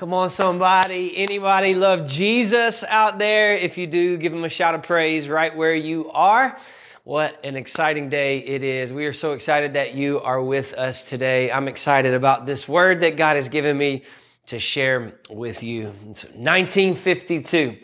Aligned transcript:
Come 0.00 0.14
on, 0.14 0.30
somebody. 0.30 1.14
Anybody 1.18 1.74
love 1.74 2.08
Jesus 2.08 2.82
out 2.84 3.18
there? 3.18 3.54
If 3.54 3.76
you 3.76 3.86
do, 3.86 4.16
give 4.16 4.32
him 4.32 4.44
a 4.44 4.48
shout 4.48 4.74
of 4.74 4.82
praise 4.82 5.28
right 5.28 5.54
where 5.54 5.74
you 5.74 6.10
are. 6.12 6.56
What 7.04 7.38
an 7.44 7.54
exciting 7.54 8.08
day 8.08 8.38
it 8.38 8.62
is. 8.62 8.94
We 8.94 9.04
are 9.04 9.12
so 9.12 9.32
excited 9.32 9.74
that 9.74 9.92
you 9.92 10.18
are 10.22 10.40
with 10.40 10.72
us 10.72 11.04
today. 11.04 11.52
I'm 11.52 11.68
excited 11.68 12.14
about 12.14 12.46
this 12.46 12.66
word 12.66 13.00
that 13.00 13.18
God 13.18 13.36
has 13.36 13.50
given 13.50 13.76
me 13.76 14.04
to 14.46 14.58
share 14.58 15.12
with 15.28 15.62
you. 15.62 15.92
It's 16.08 16.24
1952. 16.24 17.76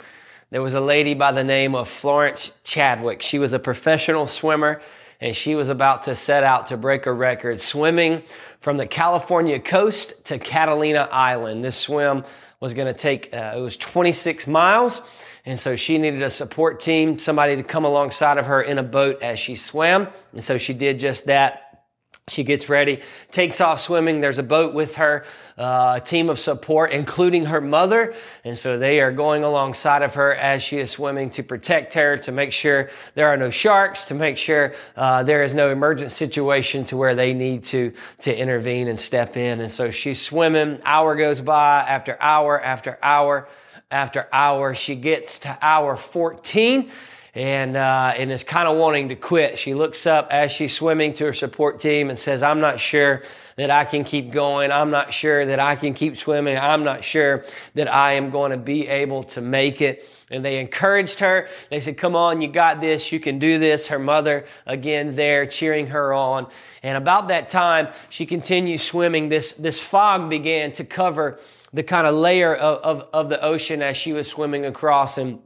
There 0.49 0.63
was 0.63 0.73
a 0.73 0.81
lady 0.81 1.13
by 1.13 1.33
the 1.33 1.45
name 1.45 1.75
of 1.75 1.87
Florence 1.87 2.59
Chadwick. 2.65 3.21
She 3.21 3.39
was 3.39 3.53
a 3.53 3.59
professional 3.59 4.27
swimmer 4.27 4.81
and 5.21 5.35
she 5.35 5.55
was 5.55 5.69
about 5.69 6.03
to 6.03 6.15
set 6.15 6.45
out 6.45 6.67
to 6.67 6.77
break 6.77 7.07
a 7.07 7.13
record 7.13 7.61
swimming 7.61 8.23
from 8.61 8.77
the 8.77 8.87
California 8.87 9.59
coast 9.59 10.27
to 10.27 10.39
Catalina 10.39 11.09
Island. 11.11 11.65
This 11.65 11.77
swim 11.77 12.25
was 12.61 12.75
going 12.75 12.87
to 12.87 12.99
take, 12.99 13.35
uh, 13.35 13.55
it 13.57 13.61
was 13.61 13.77
26 13.77 14.47
miles. 14.47 15.01
And 15.45 15.59
so 15.59 15.77
she 15.77 15.99
needed 15.99 16.23
a 16.23 16.31
support 16.31 16.81
team, 16.81 17.19
somebody 17.19 17.55
to 17.57 17.63
come 17.63 17.85
alongside 17.85 18.39
of 18.39 18.47
her 18.47 18.61
in 18.61 18.79
a 18.79 18.83
boat 18.83 19.23
as 19.23 19.39
she 19.39 19.55
swam. 19.55 20.09
And 20.33 20.43
so 20.43 20.59
she 20.59 20.75
did 20.75 20.99
just 20.99 21.27
that. 21.27 21.66
She 22.29 22.43
gets 22.43 22.69
ready, 22.69 23.03
takes 23.31 23.61
off 23.61 23.79
swimming. 23.79 24.21
There's 24.21 24.41
a 24.41 24.43
boat 24.43 24.75
with 24.75 24.97
her, 24.97 25.25
uh, 25.57 26.01
a 26.03 26.05
team 26.05 26.29
of 26.29 26.41
support, 26.41 26.91
including 26.91 27.47
her 27.47 27.61
mother. 27.61 28.15
And 28.43 28.59
so 28.59 28.81
they 28.81 29.01
are 29.01 29.13
going 29.13 29.45
alongside 29.45 30.03
of 30.03 30.15
her 30.15 30.35
as 30.35 30.61
she 30.61 30.79
is 30.79 30.91
swimming 30.91 31.31
to 31.31 31.45
protect 31.45 31.95
her, 31.95 32.17
to 32.17 32.33
make 32.33 32.53
sure 32.53 32.91
there 33.15 33.29
are 33.29 33.37
no 33.37 33.51
sharks, 33.51 34.07
to 34.07 34.15
make 34.15 34.39
sure 34.39 34.75
uh, 34.97 35.23
there 35.23 35.45
is 35.45 35.55
no 35.55 35.71
emergent 35.71 36.11
situation 36.11 36.85
to 36.87 36.97
where 36.97 37.15
they 37.15 37.33
need 37.33 37.63
to, 37.67 37.93
to 38.23 38.37
intervene 38.37 38.89
and 38.89 38.99
step 38.99 39.37
in. 39.37 39.61
And 39.61 39.71
so 39.71 39.93
she's 39.93 40.21
swimming. 40.21 40.81
Hour 40.85 41.15
goes 41.15 41.41
by 41.41 41.83
after 41.83 42.21
hour 42.21 42.61
after 42.61 42.99
hour 43.05 43.49
after 43.89 44.27
hour. 44.33 44.75
She 44.75 44.97
gets 44.97 45.39
to 45.39 45.57
hour 45.63 45.95
14 45.95 46.91
and 47.37 47.77
uh, 47.77 48.15
and 48.17 48.33
is 48.33 48.45
kind 48.45 48.67
of 48.67 48.79
wanting 48.79 49.11
to 49.11 49.15
quit. 49.15 49.59
She 49.59 49.75
looks 49.75 50.07
up 50.07 50.29
as 50.31 50.51
she's 50.51 50.75
swimming 50.75 51.13
to 51.15 51.27
her 51.27 51.33
support 51.35 51.79
team 51.79 52.09
and 52.09 52.19
says, 52.19 52.43
"I'm 52.43 52.61
not 52.61 52.81
sure 52.81 53.23
that 53.57 53.71
I 53.71 53.85
can 53.85 54.05
keep 54.05 54.31
going. 54.31 54.73
I'm 54.73 54.91
not 54.91 55.13
sure 55.13 55.45
that 55.45 55.61
I 55.61 55.77
can 55.77 55.93
keep 55.93 56.17
swimming. 56.17 56.57
I'm 56.57 56.83
not 56.83 57.05
sure 57.05 57.45
that 57.75 57.93
I 57.93 58.15
am 58.15 58.31
going 58.31 58.53
to 58.53 58.57
be 58.57 58.89
able 58.89 59.23
to 59.25 59.43
make 59.43 59.83
it." 59.83 60.09
And 60.31 60.43
they 60.43 60.59
encouraged 60.59 61.21
her. 61.21 61.47
They 61.69 61.81
said, 61.81 61.99
"Come 61.99 62.17
on, 62.17 62.41
you 62.41 62.49
got 62.49 62.81
this. 62.81 63.13
You 63.13 63.21
can 63.21 63.39
do 63.39 63.59
this." 63.59 63.89
Her 63.89 63.99
mother 63.99 64.47
again 64.65 65.15
there 65.15 65.45
cheering 65.45 65.89
her 65.89 66.15
on. 66.15 66.47
And 66.83 66.97
about 66.97 67.29
that 67.29 67.51
time, 67.51 67.89
she 68.09 68.25
continues 68.25 68.83
swimming. 68.83 69.29
This 69.29 69.53
this 69.53 69.79
fog 69.79 70.31
began 70.31 70.73
to 70.73 70.85
cover 70.85 71.39
the 71.75 71.83
kind 71.83 72.07
of 72.07 72.15
layer 72.15 72.55
of, 72.55 72.79
of, 72.79 73.09
of 73.13 73.29
the 73.29 73.45
ocean 73.45 73.83
as 73.83 73.99
she 73.99 74.15
was 74.15 74.27
swimming 74.27 74.65
across 74.65 75.19
and 75.19 75.41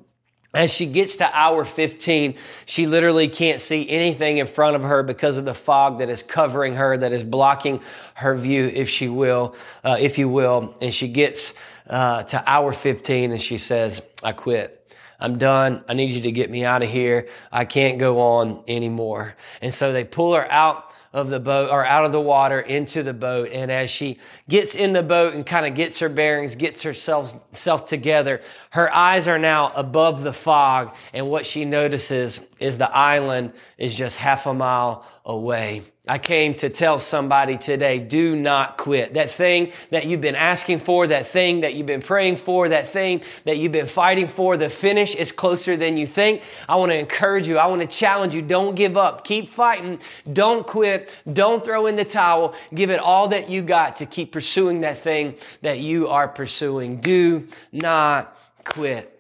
as 0.53 0.73
she 0.73 0.87
gets 0.87 1.19
to 1.19 1.37
hour 1.37 1.65
15, 1.65 2.35
she 2.67 2.87
literally 2.87 3.29
can't 3.29 3.61
see 3.61 3.89
anything 3.89 4.39
in 4.39 4.47
front 4.47 4.75
of 4.75 4.83
her 4.83 5.03
because 5.03 5.37
of 5.37 5.45
the 5.45 5.55
fog 5.55 5.99
that 5.99 6.09
is 6.09 6.25
covering 6.25 6.75
her, 6.75 6.97
that 6.97 7.13
is 7.13 7.23
blocking 7.23 7.81
her 8.15 8.37
view, 8.37 8.67
if 8.67 8.89
she 8.89 9.09
will, 9.09 9.55
uh, 9.85 9.97
if 10.01 10.19
you 10.19 10.29
will. 10.29 10.75
And 10.83 10.93
she 10.93 11.07
gets 11.07 11.55
uh, 11.89 12.25
to 12.25 12.43
hour 12.51 12.73
15 12.73 13.31
and 13.31 13.41
she 13.41 13.59
says, 13.59 14.03
I 14.25 14.33
quit. 14.33 14.77
I'm 15.21 15.39
done. 15.39 15.85
I 15.87 15.95
need 15.95 16.15
you 16.15 16.23
to 16.23 16.33
get 16.33 16.51
me 16.51 16.65
out 16.65 16.83
of 16.83 16.89
here. 16.89 17.29
I 17.53 17.65
can't 17.65 17.99
go 17.99 18.21
on 18.21 18.65
anymore. 18.67 19.37
And 19.61 19.73
so 19.73 19.93
they 19.93 20.03
pull 20.03 20.35
her 20.35 20.51
out 20.51 20.93
of 21.13 21.29
the 21.29 21.41
boat 21.41 21.71
or 21.71 21.85
out 21.85 22.05
of 22.05 22.13
the 22.13 22.21
water 22.21 22.61
into 22.61 23.03
the 23.03 23.13
boat. 23.13 23.51
And 23.53 23.71
as 23.71 23.91
she 23.91 24.19
gets 24.49 24.75
in 24.75 24.93
the 24.93 25.03
boat 25.03 25.35
and 25.35 25.45
kind 25.45 25.67
of 25.67 25.75
gets 25.75 25.99
her 25.99 26.09
bearings, 26.09 26.55
gets 26.55 26.83
herself 26.83 27.39
self 27.53 27.85
together, 27.85 28.41
her 28.71 28.93
eyes 28.95 29.27
are 29.27 29.39
now 29.39 29.73
above 29.75 30.23
the 30.23 30.33
fog. 30.33 30.95
And 31.13 31.29
what 31.29 31.47
she 31.47 31.65
notices 31.65 32.41
is 32.61 32.79
the 32.79 32.95
island 32.95 33.53
is 33.77 33.97
just 33.97 34.19
half 34.19 34.47
a 34.47 34.55
mile 34.55 35.05
away. 35.25 35.83
I 36.09 36.19
came 36.19 36.55
to 36.55 36.69
tell 36.71 36.99
somebody 36.99 37.57
today, 37.57 37.99
do 37.99 38.35
not 38.35 38.79
quit. 38.79 39.15
That 39.15 39.31
thing 39.31 39.73
that 39.91 40.07
you've 40.07 40.21
been 40.21 40.35
asking 40.35 40.81
for, 40.81 41.07
that 41.07 41.29
thing 41.29 41.61
that 41.61 41.75
you've 41.75 41.87
been 41.87 42.03
praying 42.03 42.37
for, 42.37 42.69
that 42.71 42.89
thing 42.89 43.23
that 43.45 43.59
you've 43.59 43.71
been 43.71 43.87
fighting 43.87 44.27
for, 44.27 44.57
the 44.57 44.69
finish 44.69 45.15
is 45.15 45.31
closer 45.31 45.77
than 45.77 45.97
you 45.97 46.07
think. 46.07 46.43
I 46.69 46.77
want 46.77 46.91
to 46.91 46.99
encourage 46.99 47.47
you. 47.47 47.59
I 47.59 47.67
want 47.67 47.83
to 47.83 47.87
challenge 47.87 48.35
you. 48.35 48.43
Don't 48.43 48.75
give 48.75 48.97
up. 48.97 49.25
Keep 49.25 49.47
fighting. 49.47 50.01
Don't 50.33 50.67
quit. 50.67 51.00
Don't 51.31 51.65
throw 51.65 51.87
in 51.87 51.97
the 51.97 52.05
towel. 52.05 52.55
Give 52.75 52.91
it 52.91 53.01
all 53.01 53.29
that 53.29 53.51
you 53.51 53.63
got 53.63 53.97
to 53.97 54.07
keep 54.07 54.33
pursuing 54.33 54.81
that 54.81 54.99
thing 54.99 55.37
that 55.63 55.79
you 55.79 56.09
are 56.09 56.29
pursuing. 56.29 57.01
Do 57.01 57.47
not 57.73 58.37
quit. 58.65 59.17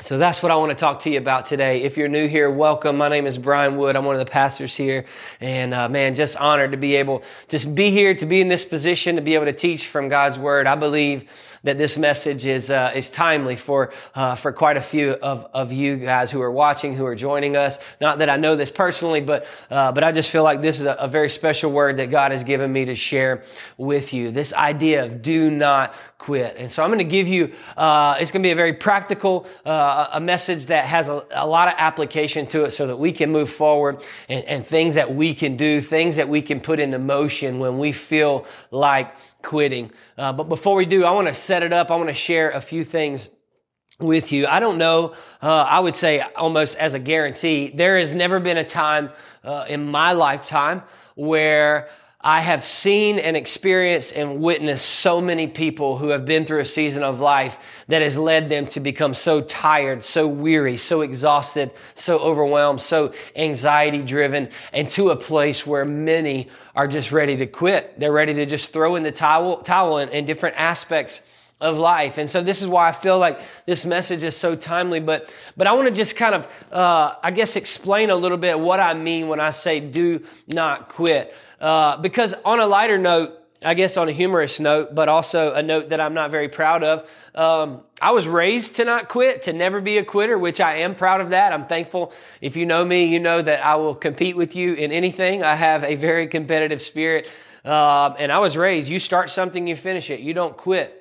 So 0.00 0.16
that's 0.16 0.44
what 0.44 0.52
I 0.52 0.56
want 0.56 0.70
to 0.70 0.76
talk 0.76 1.00
to 1.00 1.10
you 1.10 1.18
about 1.18 1.44
today. 1.44 1.82
If 1.82 1.96
you're 1.96 2.06
new 2.06 2.28
here, 2.28 2.48
welcome. 2.48 2.96
My 2.96 3.08
name 3.08 3.26
is 3.26 3.36
Brian 3.36 3.76
Wood. 3.76 3.96
I'm 3.96 4.04
one 4.04 4.14
of 4.14 4.24
the 4.24 4.30
pastors 4.30 4.76
here. 4.76 5.06
And 5.40 5.74
uh, 5.74 5.88
man, 5.88 6.14
just 6.14 6.36
honored 6.36 6.70
to 6.70 6.76
be 6.76 6.94
able 6.94 7.24
to 7.48 7.66
be 7.66 7.90
here, 7.90 8.14
to 8.14 8.24
be 8.24 8.40
in 8.40 8.46
this 8.46 8.64
position, 8.64 9.16
to 9.16 9.22
be 9.22 9.34
able 9.34 9.46
to 9.46 9.52
teach 9.52 9.88
from 9.88 10.06
God's 10.06 10.38
Word. 10.38 10.68
I 10.68 10.76
believe 10.76 11.28
that 11.64 11.78
this 11.78 11.98
message 11.98 12.46
is 12.46 12.70
uh, 12.70 12.92
is 12.94 13.10
timely 13.10 13.56
for 13.56 13.92
uh, 14.14 14.34
for 14.34 14.52
quite 14.52 14.76
a 14.76 14.82
few 14.82 15.12
of, 15.12 15.46
of 15.52 15.72
you 15.72 15.96
guys 15.96 16.30
who 16.30 16.40
are 16.40 16.50
watching, 16.50 16.94
who 16.94 17.04
are 17.06 17.14
joining 17.14 17.56
us. 17.56 17.78
Not 18.00 18.18
that 18.18 18.30
I 18.30 18.36
know 18.36 18.56
this 18.56 18.70
personally, 18.70 19.20
but 19.20 19.46
uh, 19.70 19.92
but 19.92 20.04
I 20.04 20.12
just 20.12 20.30
feel 20.30 20.42
like 20.42 20.60
this 20.60 20.80
is 20.80 20.86
a, 20.86 20.92
a, 20.94 21.08
very 21.08 21.30
special 21.30 21.72
word 21.72 21.96
that 21.96 22.10
God 22.10 22.32
has 22.32 22.44
given 22.44 22.72
me 22.72 22.84
to 22.86 22.94
share 22.94 23.42
with 23.76 24.12
you. 24.12 24.30
This 24.30 24.52
idea 24.52 25.04
of 25.04 25.22
do 25.22 25.50
not 25.50 25.94
quit. 26.18 26.56
And 26.56 26.70
so 26.70 26.82
I'm 26.82 26.90
going 26.90 26.98
to 26.98 27.04
give 27.04 27.28
you. 27.28 27.52
Uh, 27.76 28.16
it's 28.20 28.30
going 28.30 28.42
to 28.42 28.46
be 28.46 28.50
a 28.50 28.56
very 28.56 28.74
practical 28.74 29.46
uh, 29.64 30.08
a 30.12 30.20
message 30.20 30.66
that 30.66 30.84
has 30.84 31.08
a, 31.08 31.24
a, 31.30 31.46
lot 31.46 31.68
of 31.68 31.74
application 31.78 32.46
to 32.48 32.64
it, 32.64 32.70
so 32.72 32.86
that 32.86 32.96
we 32.96 33.12
can 33.12 33.30
move 33.30 33.50
forward 33.50 34.04
and, 34.28 34.44
and 34.44 34.66
things 34.66 34.94
that 34.94 35.14
we 35.14 35.34
can 35.34 35.56
do, 35.56 35.80
things 35.80 36.16
that 36.16 36.28
we 36.28 36.42
can 36.42 36.60
put 36.60 36.80
into 36.80 36.98
motion 36.98 37.58
when 37.58 37.78
we 37.78 37.92
feel 37.92 38.46
like 38.70 39.14
quitting. 39.42 39.90
Uh, 40.16 40.32
but 40.32 40.48
before 40.48 40.76
we 40.76 40.86
do, 40.86 41.04
I 41.04 41.10
want 41.10 41.28
to 41.28 41.34
set 41.34 41.62
it 41.62 41.72
up. 41.72 41.90
I 41.90 41.96
want 41.96 42.08
to 42.08 42.14
share 42.14 42.50
a 42.50 42.60
few 42.60 42.84
things 42.84 43.28
with 44.00 44.30
you. 44.32 44.46
I 44.46 44.60
don't 44.60 44.78
know. 44.78 45.14
Uh, 45.42 45.66
I 45.68 45.80
would 45.80 45.96
say 45.96 46.20
almost 46.20 46.76
as 46.76 46.94
a 46.94 46.98
guarantee, 46.98 47.70
there 47.74 47.98
has 47.98 48.14
never 48.14 48.40
been 48.40 48.56
a 48.56 48.64
time 48.64 49.10
uh, 49.42 49.64
in 49.68 49.90
my 49.90 50.12
lifetime 50.12 50.82
where 51.14 51.88
I 52.28 52.42
have 52.42 52.66
seen 52.66 53.18
and 53.18 53.38
experienced 53.38 54.12
and 54.14 54.42
witnessed 54.42 54.86
so 54.86 55.18
many 55.18 55.46
people 55.46 55.96
who 55.96 56.08
have 56.08 56.26
been 56.26 56.44
through 56.44 56.58
a 56.58 56.64
season 56.66 57.02
of 57.02 57.20
life 57.20 57.58
that 57.88 58.02
has 58.02 58.18
led 58.18 58.50
them 58.50 58.66
to 58.66 58.80
become 58.80 59.14
so 59.14 59.40
tired, 59.40 60.04
so 60.04 60.28
weary, 60.28 60.76
so 60.76 61.00
exhausted, 61.00 61.70
so 61.94 62.18
overwhelmed, 62.18 62.82
so 62.82 63.14
anxiety 63.34 64.02
driven, 64.02 64.50
and 64.74 64.90
to 64.90 65.08
a 65.08 65.16
place 65.16 65.66
where 65.66 65.86
many 65.86 66.50
are 66.76 66.86
just 66.86 67.12
ready 67.12 67.38
to 67.38 67.46
quit. 67.46 67.98
They're 67.98 68.12
ready 68.12 68.34
to 68.34 68.44
just 68.44 68.74
throw 68.74 68.96
in 68.96 69.04
the 69.04 69.12
towel, 69.12 69.62
towel 69.62 69.96
in, 69.96 70.10
in 70.10 70.26
different 70.26 70.60
aspects 70.60 71.22
of 71.62 71.78
life. 71.78 72.18
And 72.18 72.28
so 72.28 72.42
this 72.42 72.60
is 72.60 72.68
why 72.68 72.88
I 72.88 72.92
feel 72.92 73.18
like 73.18 73.40
this 73.64 73.86
message 73.86 74.22
is 74.22 74.36
so 74.36 74.54
timely. 74.54 75.00
But, 75.00 75.34
but 75.56 75.66
I 75.66 75.72
want 75.72 75.88
to 75.88 75.94
just 75.94 76.14
kind 76.14 76.34
of, 76.34 76.72
uh, 76.72 77.14
I 77.22 77.30
guess, 77.30 77.56
explain 77.56 78.10
a 78.10 78.16
little 78.16 78.36
bit 78.36 78.60
what 78.60 78.80
I 78.80 78.92
mean 78.92 79.28
when 79.28 79.40
I 79.40 79.48
say 79.48 79.80
do 79.80 80.22
not 80.46 80.90
quit. 80.90 81.34
Uh, 81.60 81.96
because 81.98 82.34
on 82.44 82.60
a 82.60 82.66
lighter 82.66 82.98
note, 82.98 83.34
I 83.62 83.74
guess 83.74 83.96
on 83.96 84.08
a 84.08 84.12
humorous 84.12 84.60
note, 84.60 84.94
but 84.94 85.08
also 85.08 85.52
a 85.52 85.62
note 85.62 85.88
that 85.88 86.00
I'm 86.00 86.14
not 86.14 86.30
very 86.30 86.48
proud 86.48 86.84
of. 86.84 87.10
Um, 87.34 87.82
I 88.00 88.12
was 88.12 88.28
raised 88.28 88.76
to 88.76 88.84
not 88.84 89.08
quit, 89.08 89.42
to 89.42 89.52
never 89.52 89.80
be 89.80 89.98
a 89.98 90.04
quitter, 90.04 90.38
which 90.38 90.60
I 90.60 90.78
am 90.78 90.94
proud 90.94 91.20
of 91.20 91.30
that. 91.30 91.52
I'm 91.52 91.66
thankful. 91.66 92.12
If 92.40 92.56
you 92.56 92.66
know 92.66 92.84
me, 92.84 93.06
you 93.06 93.18
know 93.18 93.42
that 93.42 93.64
I 93.66 93.74
will 93.74 93.96
compete 93.96 94.36
with 94.36 94.54
you 94.54 94.74
in 94.74 94.92
anything. 94.92 95.42
I 95.42 95.56
have 95.56 95.82
a 95.82 95.96
very 95.96 96.28
competitive 96.28 96.80
spirit. 96.80 97.28
Uh, 97.64 98.14
and 98.18 98.30
I 98.30 98.38
was 98.38 98.56
raised, 98.56 98.88
you 98.88 99.00
start 99.00 99.28
something, 99.28 99.66
you 99.66 99.74
finish 99.74 100.10
it. 100.10 100.20
You 100.20 100.34
don't 100.34 100.56
quit. 100.56 100.94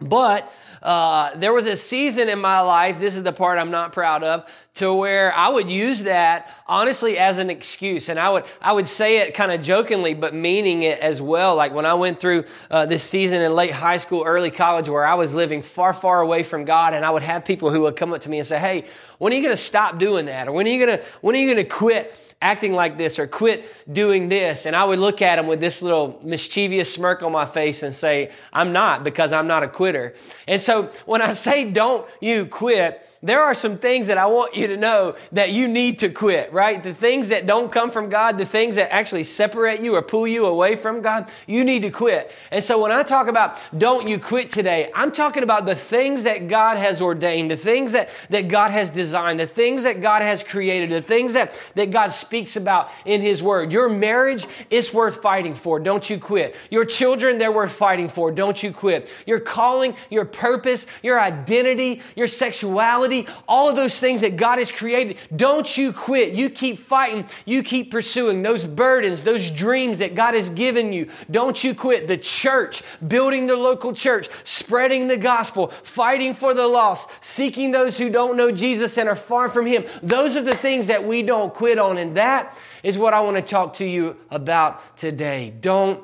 But 0.00 0.50
uh, 0.82 1.36
there 1.36 1.52
was 1.52 1.66
a 1.66 1.76
season 1.76 2.28
in 2.28 2.40
my 2.40 2.60
life, 2.60 2.98
this 2.98 3.14
is 3.14 3.22
the 3.22 3.32
part 3.32 3.58
I'm 3.58 3.70
not 3.70 3.92
proud 3.92 4.24
of, 4.24 4.44
to 4.74 4.92
where 4.92 5.32
I 5.34 5.48
would 5.48 5.70
use 5.70 6.04
that 6.04 6.50
honestly 6.66 7.18
as 7.18 7.38
an 7.38 7.50
excuse. 7.50 8.08
And 8.08 8.18
I 8.18 8.30
would, 8.30 8.44
I 8.60 8.72
would 8.72 8.88
say 8.88 9.18
it 9.18 9.34
kind 9.34 9.52
of 9.52 9.60
jokingly, 9.60 10.14
but 10.14 10.34
meaning 10.34 10.82
it 10.82 10.98
as 10.98 11.22
well. 11.22 11.54
Like 11.54 11.72
when 11.72 11.86
I 11.86 11.94
went 11.94 12.20
through 12.20 12.44
uh, 12.70 12.86
this 12.86 13.04
season 13.04 13.42
in 13.42 13.54
late 13.54 13.72
high 13.72 13.98
school, 13.98 14.24
early 14.26 14.50
college, 14.50 14.88
where 14.88 15.06
I 15.06 15.14
was 15.14 15.32
living 15.32 15.62
far, 15.62 15.92
far 15.92 16.20
away 16.20 16.42
from 16.42 16.64
God, 16.64 16.94
and 16.94 17.04
I 17.04 17.10
would 17.10 17.22
have 17.22 17.44
people 17.44 17.70
who 17.70 17.82
would 17.82 17.96
come 17.96 18.12
up 18.12 18.22
to 18.22 18.30
me 18.30 18.38
and 18.38 18.46
say, 18.46 18.58
Hey, 18.58 18.84
when 19.18 19.32
are 19.32 19.36
you 19.36 19.42
going 19.42 19.54
to 19.54 19.62
stop 19.62 19.98
doing 19.98 20.26
that? 20.26 20.48
Or 20.48 20.52
when 20.52 20.66
are 20.66 20.70
you 20.70 20.84
going 20.84 20.98
to, 20.98 21.04
when 21.20 21.36
are 21.36 21.38
you 21.38 21.46
going 21.46 21.64
to 21.64 21.70
quit 21.70 22.31
acting 22.42 22.74
like 22.74 22.98
this 22.98 23.18
or 23.18 23.26
quit 23.26 23.64
doing 23.90 24.28
this. 24.28 24.66
And 24.66 24.76
I 24.76 24.84
would 24.84 24.98
look 24.98 25.22
at 25.22 25.38
him 25.38 25.46
with 25.46 25.60
this 25.60 25.80
little 25.80 26.20
mischievous 26.22 26.92
smirk 26.92 27.22
on 27.22 27.32
my 27.32 27.46
face 27.46 27.82
and 27.82 27.94
say, 27.94 28.30
I'm 28.52 28.72
not 28.72 29.04
because 29.04 29.32
I'm 29.32 29.46
not 29.46 29.62
a 29.62 29.68
quitter. 29.68 30.14
And 30.46 30.60
so 30.60 30.90
when 31.06 31.22
I 31.22 31.32
say 31.32 31.70
don't 31.70 32.06
you 32.20 32.44
quit, 32.46 33.08
there 33.22 33.40
are 33.40 33.54
some 33.54 33.78
things 33.78 34.08
that 34.08 34.18
I 34.18 34.26
want 34.26 34.56
you 34.56 34.66
to 34.66 34.76
know 34.76 35.14
that 35.30 35.52
you 35.52 35.68
need 35.68 36.00
to 36.00 36.08
quit, 36.08 36.52
right? 36.52 36.82
The 36.82 36.92
things 36.92 37.28
that 37.28 37.46
don't 37.46 37.70
come 37.70 37.90
from 37.92 38.08
God, 38.08 38.36
the 38.36 38.44
things 38.44 38.74
that 38.74 38.92
actually 38.92 39.22
separate 39.22 39.80
you 39.80 39.94
or 39.94 40.02
pull 40.02 40.26
you 40.26 40.44
away 40.44 40.74
from 40.74 41.02
God, 41.02 41.30
you 41.46 41.62
need 41.62 41.82
to 41.82 41.90
quit. 41.90 42.32
And 42.50 42.64
so 42.64 42.82
when 42.82 42.90
I 42.90 43.04
talk 43.04 43.28
about 43.28 43.62
don't 43.76 44.08
you 44.08 44.18
quit 44.18 44.50
today, 44.50 44.90
I'm 44.92 45.12
talking 45.12 45.44
about 45.44 45.66
the 45.66 45.76
things 45.76 46.24
that 46.24 46.48
God 46.48 46.78
has 46.78 47.00
ordained, 47.00 47.52
the 47.52 47.56
things 47.56 47.92
that, 47.92 48.08
that 48.30 48.48
God 48.48 48.72
has 48.72 48.90
designed, 48.90 49.38
the 49.38 49.46
things 49.46 49.84
that 49.84 50.00
God 50.00 50.22
has 50.22 50.42
created, 50.42 50.90
the 50.90 51.00
things 51.00 51.34
that, 51.34 51.52
that 51.76 51.92
God 51.92 52.08
speaks 52.08 52.56
about 52.56 52.90
in 53.04 53.20
His 53.20 53.40
Word. 53.40 53.72
Your 53.72 53.88
marriage 53.88 54.46
is 54.68 54.92
worth 54.92 55.22
fighting 55.22 55.54
for. 55.54 55.78
Don't 55.78 56.10
you 56.10 56.18
quit. 56.18 56.56
Your 56.70 56.84
children, 56.84 57.38
they're 57.38 57.52
worth 57.52 57.72
fighting 57.72 58.08
for. 58.08 58.32
Don't 58.32 58.60
you 58.64 58.72
quit. 58.72 59.12
Your 59.26 59.38
calling, 59.38 59.94
your 60.10 60.24
purpose, 60.24 60.86
your 61.04 61.20
identity, 61.20 62.02
your 62.16 62.26
sexuality, 62.26 63.11
all 63.46 63.68
of 63.68 63.76
those 63.76 63.98
things 63.98 64.20
that 64.22 64.36
God 64.36 64.58
has 64.58 64.70
created. 64.70 65.16
Don't 65.34 65.76
you 65.76 65.92
quit. 65.92 66.34
You 66.34 66.50
keep 66.50 66.78
fighting. 66.78 67.26
You 67.44 67.62
keep 67.62 67.90
pursuing 67.90 68.42
those 68.42 68.64
burdens, 68.64 69.22
those 69.22 69.50
dreams 69.50 69.98
that 69.98 70.14
God 70.14 70.34
has 70.34 70.48
given 70.48 70.92
you. 70.92 71.08
Don't 71.30 71.62
you 71.62 71.74
quit. 71.74 72.08
The 72.08 72.16
church, 72.16 72.82
building 73.06 73.46
the 73.46 73.56
local 73.56 73.92
church, 73.92 74.28
spreading 74.44 75.08
the 75.08 75.16
gospel, 75.16 75.68
fighting 75.82 76.34
for 76.34 76.54
the 76.54 76.66
lost, 76.66 77.10
seeking 77.24 77.70
those 77.70 77.98
who 77.98 78.10
don't 78.10 78.36
know 78.36 78.50
Jesus 78.50 78.96
and 78.98 79.08
are 79.08 79.16
far 79.16 79.48
from 79.48 79.66
Him. 79.66 79.84
Those 80.02 80.36
are 80.36 80.42
the 80.42 80.56
things 80.56 80.86
that 80.88 81.04
we 81.04 81.22
don't 81.22 81.52
quit 81.52 81.78
on. 81.78 81.98
And 81.98 82.16
that 82.16 82.58
is 82.82 82.98
what 82.98 83.14
I 83.14 83.20
want 83.20 83.36
to 83.36 83.42
talk 83.42 83.74
to 83.74 83.84
you 83.84 84.16
about 84.30 84.96
today. 84.96 85.52
Don't 85.60 86.02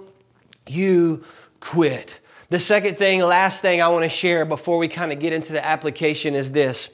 you 0.66 1.24
quit. 1.60 2.20
The 2.50 2.58
second 2.58 2.96
thing, 2.96 3.20
last 3.20 3.60
thing 3.60 3.82
I 3.82 3.88
want 3.88 4.04
to 4.04 4.08
share 4.08 4.46
before 4.46 4.78
we 4.78 4.88
kind 4.88 5.12
of 5.12 5.20
get 5.20 5.34
into 5.34 5.52
the 5.52 5.64
application 5.64 6.34
is 6.34 6.52
this. 6.52 6.88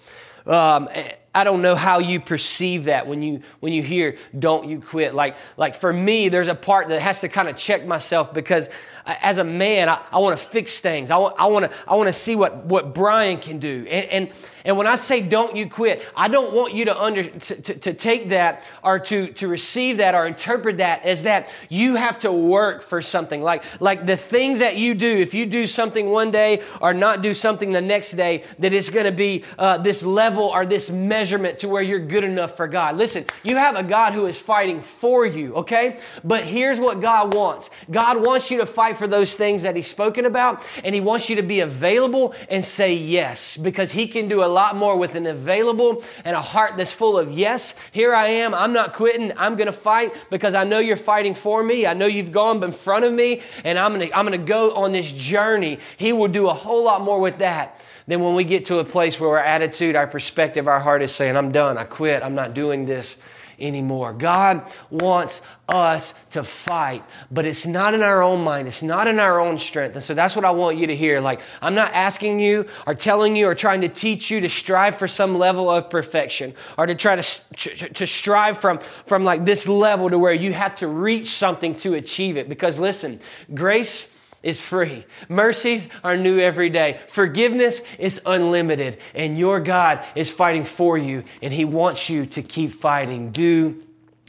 Um, 0.46 0.88
I 1.34 1.42
don't 1.42 1.62
know 1.62 1.74
how 1.74 1.98
you 1.98 2.20
perceive 2.20 2.84
that 2.84 3.06
when 3.06 3.22
you 3.22 3.40
when 3.60 3.72
you 3.72 3.82
hear 3.82 4.16
"Don't 4.38 4.68
you 4.68 4.80
quit." 4.80 5.14
Like 5.14 5.36
like 5.56 5.74
for 5.74 5.92
me, 5.92 6.28
there's 6.28 6.48
a 6.48 6.54
part 6.54 6.88
that 6.88 7.00
has 7.00 7.20
to 7.22 7.28
kind 7.28 7.48
of 7.48 7.56
check 7.56 7.86
myself 7.86 8.32
because 8.32 8.68
as 9.06 9.38
a 9.38 9.44
man, 9.44 9.88
I, 9.88 10.00
I 10.10 10.18
want 10.18 10.38
to 10.38 10.44
fix 10.44 10.80
things. 10.80 11.10
I 11.10 11.18
want 11.18 11.34
I 11.38 11.46
want 11.46 11.70
to 11.70 11.76
I 11.86 11.94
want 11.94 12.08
to 12.08 12.12
see 12.12 12.34
what 12.36 12.64
what 12.64 12.94
Brian 12.94 13.38
can 13.38 13.58
do. 13.58 13.86
And, 13.90 14.06
and 14.06 14.30
and 14.64 14.78
when 14.78 14.86
I 14.86 14.94
say 14.94 15.20
"Don't 15.20 15.54
you 15.56 15.68
quit," 15.68 16.02
I 16.16 16.28
don't 16.28 16.54
want 16.54 16.72
you 16.72 16.86
to 16.86 16.98
under 16.98 17.22
to, 17.22 17.62
to, 17.62 17.74
to 17.74 17.92
take 17.92 18.30
that 18.30 18.66
or 18.82 18.98
to 19.00 19.26
to 19.28 19.48
receive 19.48 19.98
that 19.98 20.14
or 20.14 20.26
interpret 20.26 20.78
that 20.78 21.04
as 21.04 21.24
that 21.24 21.52
you 21.68 21.96
have 21.96 22.18
to 22.20 22.32
work 22.32 22.82
for 22.82 23.02
something. 23.02 23.42
Like 23.42 23.62
like 23.78 24.06
the 24.06 24.16
things 24.16 24.60
that 24.60 24.76
you 24.76 24.94
do. 24.94 25.06
If 25.06 25.34
you 25.34 25.44
do 25.44 25.66
something 25.66 26.08
one 26.08 26.30
day 26.30 26.62
or 26.80 26.94
not 26.94 27.20
do 27.20 27.34
something 27.34 27.72
the 27.72 27.82
next 27.82 28.12
day, 28.12 28.44
that 28.58 28.72
it's 28.72 28.88
going 28.88 29.04
to 29.04 29.12
be 29.12 29.44
uh, 29.58 29.78
this 29.78 30.02
level 30.02 30.44
or 30.44 30.64
this 30.64 30.88
measurement 30.88 31.58
to 31.58 31.68
where 31.68 31.82
you're 31.82 31.98
good 31.98 32.24
enough 32.24 32.56
for 32.56 32.66
God. 32.66 32.96
Listen, 32.96 33.26
you 33.42 33.56
have 33.56 33.76
a 33.76 33.82
God 33.82 34.14
who 34.14 34.26
is 34.26 34.40
fighting 34.40 34.80
for 34.80 35.26
you, 35.26 35.54
okay? 35.56 35.98
But 36.22 36.44
here's 36.44 36.80
what 36.80 37.00
God 37.00 37.34
wants 37.34 37.68
God 37.90 38.24
wants 38.24 38.50
you 38.50 38.58
to 38.58 38.66
fight 38.66 38.93
for 38.94 39.06
those 39.06 39.34
things 39.34 39.62
that 39.62 39.76
He's 39.76 39.86
spoken 39.86 40.24
about, 40.24 40.66
and 40.84 40.94
He 40.94 41.00
wants 41.00 41.28
you 41.28 41.36
to 41.36 41.42
be 41.42 41.60
available 41.60 42.34
and 42.48 42.64
say 42.64 42.94
yes, 42.94 43.56
because 43.56 43.92
He 43.92 44.06
can 44.06 44.28
do 44.28 44.42
a 44.42 44.46
lot 44.46 44.76
more 44.76 44.96
with 44.96 45.14
an 45.14 45.26
available 45.26 46.02
and 46.24 46.34
a 46.34 46.40
heart 46.40 46.76
that's 46.76 46.92
full 46.92 47.18
of 47.18 47.30
yes. 47.30 47.74
Here 47.92 48.14
I 48.14 48.26
am. 48.26 48.54
I'm 48.54 48.72
not 48.72 48.92
quitting. 48.92 49.32
I'm 49.36 49.56
going 49.56 49.66
to 49.66 49.72
fight 49.72 50.14
because 50.30 50.54
I 50.54 50.64
know 50.64 50.78
you're 50.78 50.96
fighting 50.96 51.34
for 51.34 51.62
me. 51.62 51.86
I 51.86 51.94
know 51.94 52.06
you've 52.06 52.32
gone 52.32 52.62
in 52.62 52.72
front 52.72 53.04
of 53.04 53.12
me, 53.12 53.40
and 53.64 53.78
I'm 53.78 53.94
going 53.94 54.08
to 54.08 54.16
I'm 54.16 54.26
going 54.26 54.38
to 54.38 54.46
go 54.46 54.74
on 54.74 54.92
this 54.92 55.10
journey. 55.12 55.78
He 55.96 56.12
will 56.12 56.28
do 56.28 56.48
a 56.48 56.54
whole 56.54 56.84
lot 56.84 57.02
more 57.02 57.20
with 57.20 57.38
that 57.38 57.80
than 58.06 58.20
when 58.20 58.34
we 58.34 58.44
get 58.44 58.66
to 58.66 58.78
a 58.78 58.84
place 58.84 59.18
where 59.18 59.30
our 59.30 59.38
attitude, 59.38 59.96
our 59.96 60.06
perspective, 60.06 60.68
our 60.68 60.80
heart 60.80 61.02
is 61.02 61.12
saying, 61.12 61.36
I'm 61.36 61.52
done, 61.52 61.78
I 61.78 61.84
quit, 61.84 62.22
I'm 62.22 62.34
not 62.34 62.54
doing 62.54 62.84
this 62.84 63.16
anymore. 63.58 64.12
God 64.12 64.62
wants 64.90 65.42
us 65.68 66.14
to 66.30 66.44
fight, 66.44 67.04
but 67.30 67.46
it's 67.46 67.66
not 67.66 67.94
in 67.94 68.02
our 68.02 68.22
own 68.22 68.44
mind. 68.44 68.68
It's 68.68 68.82
not 68.82 69.06
in 69.06 69.18
our 69.18 69.40
own 69.40 69.58
strength. 69.58 69.94
And 69.94 70.02
so 70.02 70.14
that's 70.14 70.36
what 70.36 70.44
I 70.44 70.50
want 70.50 70.78
you 70.78 70.86
to 70.88 70.96
hear. 70.96 71.20
Like, 71.20 71.40
I'm 71.62 71.74
not 71.74 71.92
asking 71.92 72.40
you 72.40 72.66
or 72.86 72.94
telling 72.94 73.36
you 73.36 73.48
or 73.48 73.54
trying 73.54 73.80
to 73.82 73.88
teach 73.88 74.30
you 74.30 74.40
to 74.40 74.48
strive 74.48 74.96
for 74.96 75.08
some 75.08 75.38
level 75.38 75.70
of 75.70 75.90
perfection 75.90 76.54
or 76.76 76.86
to 76.86 76.94
try 76.94 77.16
to, 77.16 77.88
to 77.94 78.06
strive 78.06 78.58
from, 78.58 78.78
from 79.06 79.24
like 79.24 79.44
this 79.44 79.66
level 79.66 80.10
to 80.10 80.18
where 80.18 80.34
you 80.34 80.52
have 80.52 80.74
to 80.76 80.88
reach 80.88 81.28
something 81.28 81.74
to 81.76 81.94
achieve 81.94 82.36
it. 82.36 82.48
Because 82.48 82.78
listen, 82.78 83.20
grace 83.54 84.13
is 84.44 84.60
free. 84.60 85.04
Mercies 85.28 85.88
are 86.04 86.16
new 86.16 86.38
every 86.38 86.70
day. 86.70 87.00
Forgiveness 87.08 87.82
is 87.98 88.20
unlimited. 88.24 88.98
And 89.14 89.36
your 89.36 89.58
God 89.58 90.04
is 90.14 90.30
fighting 90.30 90.64
for 90.64 90.96
you, 90.96 91.24
and 91.42 91.52
He 91.52 91.64
wants 91.64 92.08
you 92.08 92.26
to 92.26 92.42
keep 92.42 92.70
fighting. 92.70 93.32
Do 93.32 93.82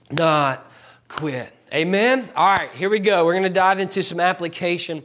not 0.10 0.66
quit. 1.08 1.52
Amen? 1.74 2.28
All 2.36 2.54
right, 2.54 2.70
here 2.72 2.90
we 2.90 3.00
go. 3.00 3.26
We're 3.26 3.34
going 3.34 3.44
to 3.44 3.50
dive 3.50 3.80
into 3.80 4.02
some 4.02 4.20
application. 4.20 5.04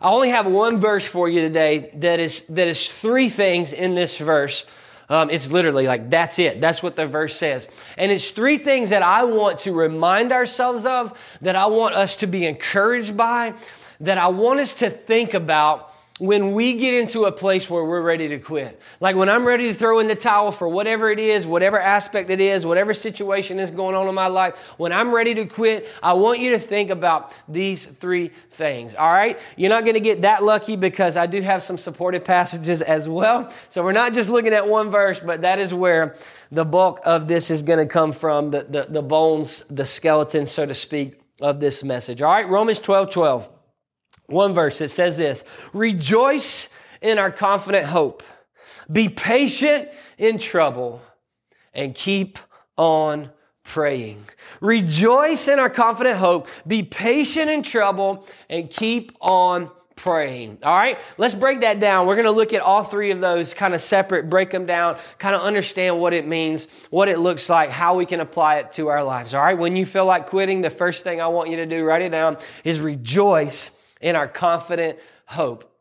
I 0.00 0.10
only 0.10 0.30
have 0.30 0.46
one 0.46 0.78
verse 0.78 1.06
for 1.06 1.28
you 1.28 1.40
today 1.40 1.90
that 1.94 2.20
is, 2.20 2.42
that 2.48 2.68
is 2.68 2.86
three 2.86 3.28
things 3.28 3.72
in 3.72 3.94
this 3.94 4.16
verse. 4.16 4.64
Um, 5.08 5.30
it's 5.30 5.50
literally 5.50 5.86
like, 5.86 6.10
that's 6.10 6.38
it. 6.38 6.60
That's 6.60 6.82
what 6.82 6.96
the 6.96 7.06
verse 7.06 7.36
says. 7.36 7.68
And 7.96 8.10
it's 8.10 8.30
three 8.30 8.58
things 8.58 8.90
that 8.90 9.02
I 9.02 9.24
want 9.24 9.58
to 9.60 9.72
remind 9.72 10.32
ourselves 10.32 10.84
of, 10.84 11.16
that 11.42 11.54
I 11.54 11.66
want 11.66 11.94
us 11.94 12.16
to 12.16 12.26
be 12.26 12.44
encouraged 12.44 13.16
by, 13.16 13.54
that 14.00 14.18
I 14.18 14.28
want 14.28 14.60
us 14.60 14.72
to 14.74 14.90
think 14.90 15.34
about 15.34 15.92
when 16.18 16.54
we 16.54 16.72
get 16.72 16.94
into 16.94 17.24
a 17.24 17.32
place 17.32 17.68
where 17.68 17.84
we're 17.84 18.00
ready 18.00 18.28
to 18.28 18.38
quit. 18.38 18.80
Like 19.00 19.16
when 19.16 19.28
I'm 19.28 19.44
ready 19.44 19.68
to 19.68 19.74
throw 19.74 19.98
in 19.98 20.08
the 20.08 20.14
towel 20.14 20.50
for 20.50 20.66
whatever 20.66 21.10
it 21.10 21.18
is, 21.18 21.46
whatever 21.46 21.78
aspect 21.78 22.30
it 22.30 22.40
is, 22.40 22.64
whatever 22.64 22.94
situation 22.94 23.60
is 23.60 23.70
going 23.70 23.94
on 23.94 24.08
in 24.08 24.14
my 24.14 24.28
life, 24.28 24.56
when 24.78 24.92
I'm 24.92 25.14
ready 25.14 25.34
to 25.34 25.44
quit, 25.44 25.86
I 26.02 26.14
want 26.14 26.40
you 26.40 26.52
to 26.52 26.58
think 26.58 26.88
about 26.88 27.36
these 27.46 27.84
three 27.84 28.30
things. 28.50 28.94
All 28.94 29.12
right? 29.12 29.38
You're 29.56 29.68
not 29.68 29.84
going 29.84 29.94
to 29.94 30.00
get 30.00 30.22
that 30.22 30.42
lucky 30.42 30.76
because 30.76 31.18
I 31.18 31.26
do 31.26 31.42
have 31.42 31.62
some 31.62 31.76
supportive 31.76 32.24
passages 32.24 32.80
as 32.80 33.06
well. 33.06 33.52
So 33.68 33.82
we're 33.82 33.92
not 33.92 34.14
just 34.14 34.30
looking 34.30 34.54
at 34.54 34.66
one 34.66 34.90
verse, 34.90 35.20
but 35.20 35.42
that 35.42 35.58
is 35.58 35.74
where 35.74 36.16
the 36.50 36.64
bulk 36.64 37.00
of 37.04 37.28
this 37.28 37.50
is 37.50 37.62
going 37.62 37.78
to 37.78 37.86
come 37.86 38.12
from 38.12 38.52
the, 38.52 38.66
the, 38.66 38.86
the 38.88 39.02
bones, 39.02 39.64
the 39.68 39.84
skeleton, 39.84 40.46
so 40.46 40.64
to 40.64 40.74
speak, 40.74 41.20
of 41.42 41.60
this 41.60 41.84
message. 41.84 42.22
All 42.22 42.32
right? 42.32 42.48
Romans 42.48 42.80
12 42.80 43.10
12. 43.10 43.55
One 44.26 44.52
verse, 44.52 44.80
it 44.80 44.90
says 44.90 45.16
this 45.16 45.44
Rejoice 45.72 46.68
in 47.00 47.18
our 47.18 47.30
confident 47.30 47.86
hope, 47.86 48.22
be 48.90 49.08
patient 49.08 49.88
in 50.18 50.38
trouble, 50.38 51.02
and 51.74 51.94
keep 51.94 52.38
on 52.76 53.30
praying. 53.62 54.24
Rejoice 54.60 55.48
in 55.48 55.58
our 55.58 55.70
confident 55.70 56.16
hope, 56.16 56.48
be 56.66 56.82
patient 56.82 57.50
in 57.50 57.62
trouble, 57.62 58.26
and 58.48 58.70
keep 58.70 59.12
on 59.20 59.70
praying. 59.96 60.58
All 60.62 60.76
right, 60.76 60.98
let's 61.18 61.34
break 61.34 61.60
that 61.60 61.80
down. 61.80 62.06
We're 62.06 62.14
going 62.14 62.26
to 62.26 62.32
look 62.32 62.52
at 62.52 62.60
all 62.60 62.84
three 62.84 63.10
of 63.10 63.20
those 63.20 63.54
kind 63.54 63.74
of 63.74 63.80
separate, 63.80 64.28
break 64.28 64.50
them 64.50 64.66
down, 64.66 64.96
kind 65.18 65.34
of 65.34 65.40
understand 65.40 65.98
what 65.98 66.12
it 66.12 66.26
means, 66.26 66.68
what 66.90 67.08
it 67.08 67.18
looks 67.18 67.48
like, 67.48 67.70
how 67.70 67.96
we 67.96 68.06
can 68.06 68.20
apply 68.20 68.58
it 68.58 68.72
to 68.74 68.88
our 68.88 69.02
lives. 69.02 69.34
All 69.34 69.42
right, 69.42 69.58
when 69.58 69.74
you 69.74 69.86
feel 69.86 70.04
like 70.04 70.26
quitting, 70.26 70.60
the 70.60 70.70
first 70.70 71.02
thing 71.02 71.20
I 71.20 71.28
want 71.28 71.50
you 71.50 71.56
to 71.56 71.66
do, 71.66 71.84
write 71.84 72.02
it 72.02 72.10
down, 72.10 72.36
is 72.62 72.78
rejoice 72.78 73.70
in 74.00 74.16
our 74.16 74.28
confident 74.28 74.98
hope. 75.26 75.72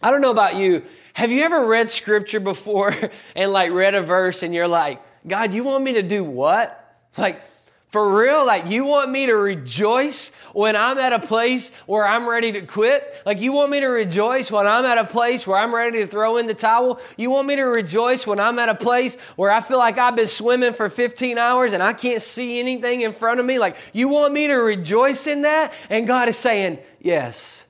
I 0.00 0.10
don't 0.10 0.20
know 0.20 0.30
about 0.30 0.56
you. 0.56 0.84
Have 1.14 1.32
you 1.32 1.42
ever 1.42 1.66
read 1.66 1.90
scripture 1.90 2.40
before 2.40 2.94
and 3.34 3.52
like 3.52 3.72
read 3.72 3.94
a 3.94 4.02
verse 4.02 4.42
and 4.42 4.54
you're 4.54 4.68
like, 4.68 5.02
God, 5.26 5.52
you 5.52 5.64
want 5.64 5.82
me 5.84 5.94
to 5.94 6.02
do 6.02 6.22
what? 6.22 6.74
Like, 7.16 7.42
for 7.88 8.18
real? 8.18 8.44
Like, 8.46 8.68
you 8.68 8.84
want 8.84 9.10
me 9.10 9.26
to 9.26 9.34
rejoice 9.34 10.30
when 10.52 10.76
I'm 10.76 10.98
at 10.98 11.12
a 11.12 11.18
place 11.18 11.70
where 11.86 12.06
I'm 12.06 12.28
ready 12.28 12.52
to 12.52 12.62
quit? 12.62 13.22
Like, 13.24 13.40
you 13.40 13.52
want 13.52 13.70
me 13.70 13.80
to 13.80 13.86
rejoice 13.86 14.50
when 14.50 14.66
I'm 14.66 14.84
at 14.84 14.98
a 14.98 15.04
place 15.04 15.46
where 15.46 15.58
I'm 15.58 15.74
ready 15.74 16.00
to 16.00 16.06
throw 16.06 16.36
in 16.36 16.46
the 16.46 16.54
towel? 16.54 17.00
You 17.16 17.30
want 17.30 17.48
me 17.48 17.56
to 17.56 17.64
rejoice 17.64 18.26
when 18.26 18.40
I'm 18.40 18.58
at 18.58 18.68
a 18.68 18.74
place 18.74 19.16
where 19.36 19.50
I 19.50 19.62
feel 19.62 19.78
like 19.78 19.96
I've 19.96 20.16
been 20.16 20.28
swimming 20.28 20.74
for 20.74 20.90
15 20.90 21.38
hours 21.38 21.72
and 21.72 21.82
I 21.82 21.94
can't 21.94 22.20
see 22.20 22.60
anything 22.60 23.00
in 23.00 23.12
front 23.12 23.40
of 23.40 23.46
me? 23.46 23.58
Like, 23.58 23.76
you 23.94 24.08
want 24.08 24.34
me 24.34 24.48
to 24.48 24.54
rejoice 24.54 25.26
in 25.26 25.42
that? 25.42 25.72
And 25.88 26.06
God 26.06 26.28
is 26.28 26.36
saying, 26.36 26.78
Yes, 27.00 27.64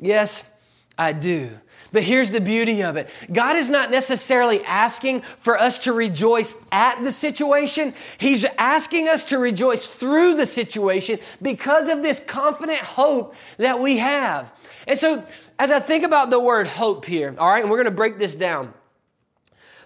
yes, 0.00 0.50
I 0.98 1.12
do. 1.12 1.50
But 1.92 2.04
here's 2.04 2.30
the 2.30 2.40
beauty 2.40 2.82
of 2.82 2.96
it 2.96 3.08
God 3.32 3.56
is 3.56 3.70
not 3.70 3.90
necessarily 3.90 4.64
asking 4.64 5.22
for 5.38 5.58
us 5.58 5.80
to 5.80 5.92
rejoice 5.92 6.56
at 6.70 7.02
the 7.02 7.12
situation, 7.12 7.94
He's 8.18 8.44
asking 8.58 9.08
us 9.08 9.24
to 9.24 9.38
rejoice 9.38 9.86
through 9.86 10.34
the 10.34 10.46
situation 10.46 11.18
because 11.42 11.88
of 11.88 12.02
this 12.02 12.20
confident 12.20 12.78
hope 12.78 13.34
that 13.56 13.80
we 13.80 13.98
have. 13.98 14.52
And 14.86 14.98
so, 14.98 15.24
as 15.58 15.70
I 15.70 15.80
think 15.80 16.04
about 16.04 16.30
the 16.30 16.40
word 16.40 16.66
hope 16.66 17.04
here, 17.04 17.34
all 17.38 17.48
right, 17.48 17.62
and 17.62 17.70
we're 17.70 17.76
going 17.76 17.84
to 17.84 17.90
break 17.90 18.18
this 18.18 18.34
down. 18.34 18.72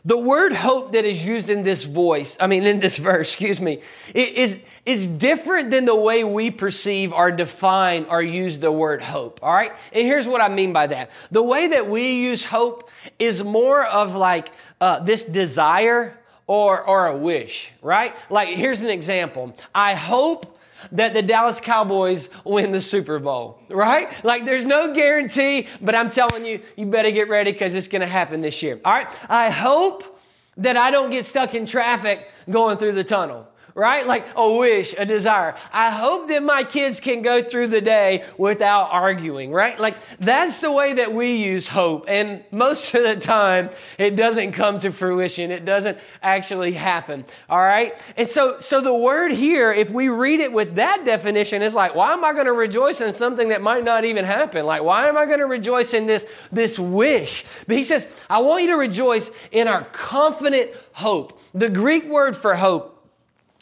The 0.07 0.19
word 0.19 0.53
hope 0.53 0.93
that 0.93 1.07
is 1.07 1.25
used 1.25 1.49
in 1.49 1.63
this 1.63 1.85
voice, 1.85 2.37
I 2.39 2.47
mean, 2.47 2.65
in 2.65 2.81
this 2.81 2.99
verse, 3.11 3.31
excuse 3.31 3.61
me, 3.61 3.81
is, 4.15 4.63
is 4.85 5.07
different 5.07 5.71
than 5.71 5.87
the 5.87 5.97
way 5.97 6.25
we 6.25 6.51
perceive 6.51 7.13
or 7.13 7.31
define 7.31 8.05
or 8.11 8.21
use 8.21 8.59
the 8.59 8.71
word 8.71 9.03
hope. 9.03 9.41
All 9.43 9.53
right. 9.53 9.73
And 9.93 10.07
here's 10.07 10.29
what 10.29 10.41
I 10.41 10.49
mean 10.49 10.73
by 10.73 10.89
that. 10.89 11.11
The 11.31 11.43
way 11.43 11.69
that 11.69 11.89
we 11.89 12.23
use 12.23 12.45
hope 12.45 12.91
is 13.19 13.43
more 13.43 13.85
of 13.85 14.15
like 14.15 14.53
uh, 14.81 14.99
this 15.01 15.25
desire 15.25 16.19
or, 16.47 16.83
or 16.83 17.07
a 17.07 17.17
wish, 17.17 17.73
right? 17.81 18.15
Like, 18.29 18.49
here's 18.49 18.83
an 18.83 18.91
example. 18.91 19.57
I 19.75 19.95
hope 19.95 20.54
that 20.93 21.15
the 21.15 21.23
Dallas 21.23 21.61
Cowboys 21.61 22.29
win 22.45 22.73
the 22.73 22.81
Super 22.81 23.19
Bowl, 23.19 23.61
right? 23.69 24.09
Like 24.25 24.45
there's 24.45 24.67
no 24.67 24.95
guarantee, 24.95 25.69
but 25.81 25.95
I'm 25.95 26.11
telling 26.11 26.45
you, 26.45 26.61
you 26.77 26.87
better 26.87 27.11
get 27.11 27.29
ready 27.29 27.53
because 27.53 27.75
it's 27.75 27.89
going 27.89 28.01
to 28.01 28.07
happen 28.07 28.41
this 28.41 28.63
year. 28.63 28.81
All 28.85 28.93
right. 28.93 29.09
I 29.29 29.51
hope 29.51 30.21
that 30.57 30.77
I 30.77 30.91
don't 30.91 31.11
get 31.11 31.27
stuck 31.27 31.55
in 31.55 31.67
traffic 31.67 32.29
going 32.51 32.77
through 32.77 32.93
the 32.93 33.05
tunnle 33.05 33.49
right? 33.75 34.07
Like 34.07 34.27
a 34.37 34.57
wish, 34.57 34.95
a 34.97 35.05
desire. 35.05 35.57
I 35.73 35.91
hope 35.91 36.29
that 36.29 36.43
my 36.43 36.63
kids 36.63 37.01
can 37.01 37.23
go 37.23 37.43
through 37.43 37.69
the 37.69 37.81
day 37.81 38.25
without 38.39 38.89
arguing, 38.93 39.51
right? 39.51 39.79
Like 39.79 39.97
that's 40.19 40.61
the 40.61 40.73
way 40.73 40.95
that 40.95 41.13
we 41.13 41.35
use 41.37 41.67
hope. 41.69 42.05
And 42.07 42.45
most 42.53 42.95
of 42.95 43.03
the 43.03 43.17
time, 43.17 43.71
it 43.99 44.15
doesn't 44.15 44.53
come 44.53 44.79
to 44.81 44.93
fruition. 44.93 45.51
It 45.51 45.65
doesn't 45.65 45.99
actually 46.23 46.73
happen, 46.73 47.25
all 47.49 47.59
right? 47.59 47.97
And 48.17 48.29
so, 48.29 48.61
so 48.61 48.81
the 48.81 48.95
word 48.95 49.33
here, 49.33 49.73
if 49.73 49.91
we 49.91 50.09
read 50.09 50.39
it 50.41 50.53
with 50.53 50.77
that 50.77 51.05
definition, 51.05 51.63
is 51.63 51.75
like, 51.75 51.95
why 51.97 52.13
am 52.13 52.25
I 52.25 52.33
going 52.33 52.47
to 52.47 52.53
rejoice 52.53 53.01
in 53.01 53.13
something 53.13 53.49
that 53.49 53.61
might 53.61 53.85
not 53.85 54.05
even 54.05 54.25
happen? 54.25 54.67
Like, 54.67 54.83
why 54.83 55.09
am 55.09 55.19
I 55.19 55.27
going 55.27 55.41
to 55.41 55.47
rejoice 55.47 55.95
in 55.95 56.07
this, 56.07 56.27
this 56.53 56.79
wish? 56.79 57.45
But 57.67 57.77
he 57.77 57.83
says, 57.83 58.23
I 58.31 58.41
want 58.41 58.63
you 58.63 58.69
to 58.69 58.77
rejoice 58.77 59.33
in 59.51 59.67
our 59.67 59.85
confident 59.85 60.71
hope. 60.93 61.41
The 61.53 61.69
Greek 61.69 62.05
word 62.05 62.37
for 62.37 62.55
hope 62.55 62.94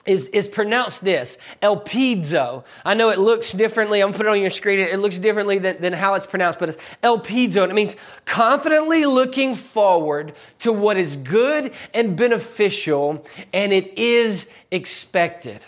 is, 0.04 0.28
is 0.28 0.48
pronounced 0.48 1.04
this, 1.04 1.38
elpizo. 1.62 2.64
I 2.84 2.94
know 2.94 3.10
it 3.10 3.18
looks 3.18 3.52
differently. 3.52 4.00
I'm 4.00 4.12
putting 4.12 4.26
it 4.26 4.36
on 4.36 4.40
your 4.40 4.50
screen. 4.50 4.80
It 4.80 4.98
looks 4.98 5.18
differently 5.18 5.58
than, 5.58 5.80
than 5.80 5.92
how 5.92 6.14
it's 6.14 6.26
pronounced, 6.26 6.58
but 6.58 6.70
it's 6.70 6.78
elpizo. 7.02 7.62
And 7.62 7.70
it 7.70 7.74
means 7.74 7.96
confidently 8.24 9.06
looking 9.06 9.54
forward 9.54 10.34
to 10.60 10.72
what 10.72 10.96
is 10.96 11.16
good 11.16 11.72
and 11.94 12.16
beneficial, 12.16 13.24
and 13.52 13.72
it 13.72 13.96
is 13.96 14.50
expected. 14.70 15.64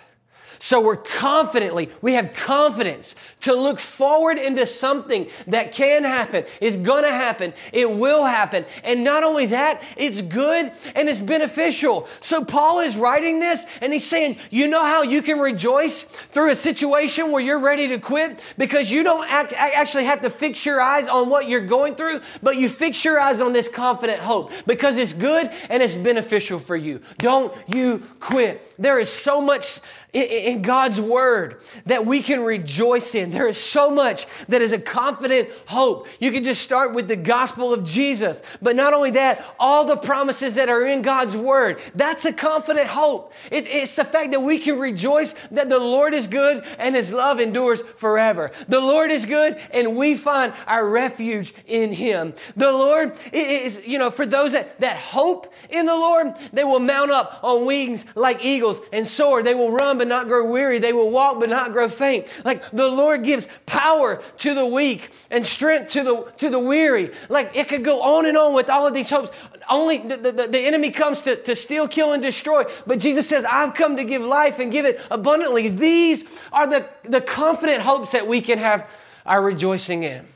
So 0.59 0.81
we're 0.81 0.97
confidently, 0.97 1.91
we 2.00 2.14
have 2.14 2.33
confidence 2.33 3.14
to 3.45 3.55
look 3.55 3.79
forward 3.79 4.39
into 4.39 4.65
something 4.65 5.29
that 5.47 5.71
can 5.71 6.05
happen, 6.05 6.45
is 6.63 6.79
gonna 6.79 7.13
happen, 7.13 7.53
it 7.75 7.91
will 7.91 8.25
happen. 8.25 8.65
And 8.83 9.05
not 9.05 9.23
only 9.23 9.45
that, 9.47 9.83
it's 9.99 10.23
good 10.23 10.73
and 10.95 11.09
it's 11.11 11.21
beneficial. 11.21 12.09
So 12.21 12.43
Paul 12.43 12.81
is 12.81 12.97
writing 12.97 13.41
this 13.41 13.67
and 13.83 13.93
he's 13.93 14.07
saying, 14.07 14.39
you 14.51 14.67
know 14.67 14.83
how 14.83 15.03
you 15.03 15.21
can 15.21 15.39
rejoice 15.39 16.05
through 16.05 16.53
a 16.53 16.55
situation 16.55 17.31
where 17.31 17.43
you're 17.43 17.61
ready 17.61 17.89
to 17.89 17.99
quit? 17.99 18.43
Because 18.57 18.91
you 18.91 19.03
don't 19.03 19.31
act, 19.31 19.53
actually 19.53 20.05
have 20.05 20.23
to 20.23 20.31
fix 20.31 20.65
your 20.65 20.81
eyes 20.81 21.07
on 21.07 21.29
what 21.29 21.47
you're 21.47 21.67
going 21.67 21.97
through, 21.97 22.21
but 22.43 22.57
you 22.57 22.71
fix 22.71 23.05
your 23.05 23.21
eyes 23.21 23.43
on 23.43 23.53
this 23.53 23.69
confident 23.69 24.21
hope 24.21 24.53
because 24.67 24.97
it's 24.97 25.13
good 25.13 25.51
and 25.69 25.83
it's 25.83 25.97
beneficial 25.97 26.59
for 26.59 26.77
you. 26.77 27.03
Don't 27.19 27.55
you 27.69 28.01
quit. 28.21 28.75
There 28.79 28.99
is 28.99 29.11
so 29.11 29.43
much 29.43 29.81
in 30.15 30.63
God's 30.63 31.01
word 31.01 31.61
that 31.87 32.07
we 32.07 32.23
can 32.23 32.41
rejoice 32.41 33.15
in. 33.15 33.34
There 33.35 33.49
is 33.49 33.61
so 33.61 33.91
much 33.91 34.29
that 34.49 34.62
is 34.62 34.71
a 34.71 34.79
confident 34.79 35.49
hope. 35.67 36.07
You 36.21 36.31
can 36.31 36.45
just 36.45 36.62
start 36.62 36.95
with 36.95 37.09
the 37.09 37.17
gospel 37.17 37.73
of 37.73 37.83
Jesus. 37.83 38.43
But 38.62 38.76
not 38.76 38.95
only 38.95 39.11
that, 39.11 39.45
all 39.59 39.85
the 39.85 39.97
promises 39.97 40.55
that 40.55 40.69
are 40.69 40.87
in 40.87 41.03
God's 41.03 41.37
word. 41.37 41.81
That's 41.97 42.25
a 42.25 42.33
confident 42.33 42.87
hope. 42.87 43.33
It, 43.50 43.67
it's 43.67 43.97
the 43.97 44.05
fact 44.05 44.31
that 44.31 44.41
we 44.41 44.59
can 44.61 44.79
rejoice 44.79 45.35
that 45.50 45.69
the 45.69 45.81
Lord 45.81 46.14
is 46.14 46.29
good 46.29 46.64
and 46.79 46.95
his 46.95 47.12
love 47.12 47.41
endures 47.41 47.83
forever. 47.83 48.53
The 48.69 48.79
Lord 48.79 49.11
is 49.11 49.26
good 49.26 49.61
and 49.73 49.97
we 49.97 50.14
find 50.14 50.53
our 50.69 50.88
refuge 50.88 51.55
in 51.67 51.93
him. 51.93 52.35
The 52.55 52.71
Lord 52.71 53.17
is, 53.33 53.85
you 53.85 53.99
know, 53.99 54.12
for 54.12 54.26
those 54.26 54.53
that, 54.53 54.79
that 54.79 54.97
hope 54.97 55.53
in 55.71 55.87
the 55.87 55.97
Lord, 55.97 56.35
they 56.53 56.62
will 56.62 56.79
mount 56.79 57.11
up 57.11 57.41
on 57.43 57.67
wings 57.67 58.05
like 58.14 58.45
eagles 58.45 58.81
and 58.93 59.05
soar. 59.05 59.43
They 59.43 59.57
will 59.57 59.73
run, 59.73 59.99
but 59.99 60.07
not 60.07 60.29
grow 60.29 60.49
weary. 60.49 60.79
They 60.79 60.93
will 60.93 61.11
walk 61.11 61.41
but 61.41 61.49
not 61.49 61.73
grow 61.73 61.88
faint. 61.88 62.29
Like 62.45 62.71
the 62.71 62.88
Lord 62.88 63.24
gives 63.25 63.49
power 63.66 64.23
to 64.38 64.54
the 64.54 64.66
weak 64.66 65.11
and 65.31 65.45
strength 65.45 65.93
to 65.93 66.04
the, 66.04 66.33
to 66.38 66.50
the 66.50 66.59
weary. 66.59 67.11
Like 67.28 67.57
it 67.57 67.69
could 67.69 67.85
go 67.85 68.02
on 68.02 68.26
and 68.26 68.37
on 68.37 68.54
with 68.54 68.71
all 68.71 68.87
of 68.87 68.95
these 68.95 69.11
hopes. 69.11 69.31
Only 69.71 69.99
the, 69.99 70.16
the, 70.16 70.49
the 70.49 70.61
enemy 70.61 70.90
comes 70.90 71.23
to, 71.23 71.37
to 71.37 71.54
steal, 71.57 71.88
kill, 71.88 72.12
and 72.12 72.23
destroy. 72.23 72.64
But 72.87 73.00
Jesus 73.00 73.28
says, 73.28 73.45
I've 73.45 73.75
come 73.75 73.97
to 73.97 74.04
give 74.04 74.23
life 74.23 74.59
and 74.59 74.71
give 74.71 74.85
it 74.85 75.00
abundantly. 75.11 75.69
These 75.69 76.40
are 76.52 76.66
the, 76.66 76.88
the 77.04 77.21
confident 77.21 77.83
hopes 77.83 78.12
that 78.12 78.26
we 78.26 78.40
can 78.40 78.59
have 78.59 78.88
our 79.26 79.43
rejoicing 79.43 80.02
in. 80.02 80.26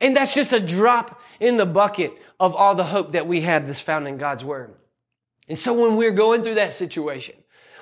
And 0.00 0.16
that's 0.16 0.34
just 0.34 0.52
a 0.52 0.60
drop 0.60 1.20
in 1.40 1.56
the 1.56 1.66
bucket 1.66 2.12
of 2.40 2.54
all 2.54 2.74
the 2.74 2.84
hope 2.84 3.12
that 3.12 3.26
we 3.26 3.42
have 3.42 3.66
that's 3.66 3.80
found 3.80 4.06
in 4.06 4.16
God's 4.16 4.44
Word. 4.44 4.74
And 5.48 5.58
so 5.58 5.72
when 5.72 5.96
we're 5.96 6.12
going 6.12 6.42
through 6.42 6.56
that 6.56 6.72
situation, 6.72 7.34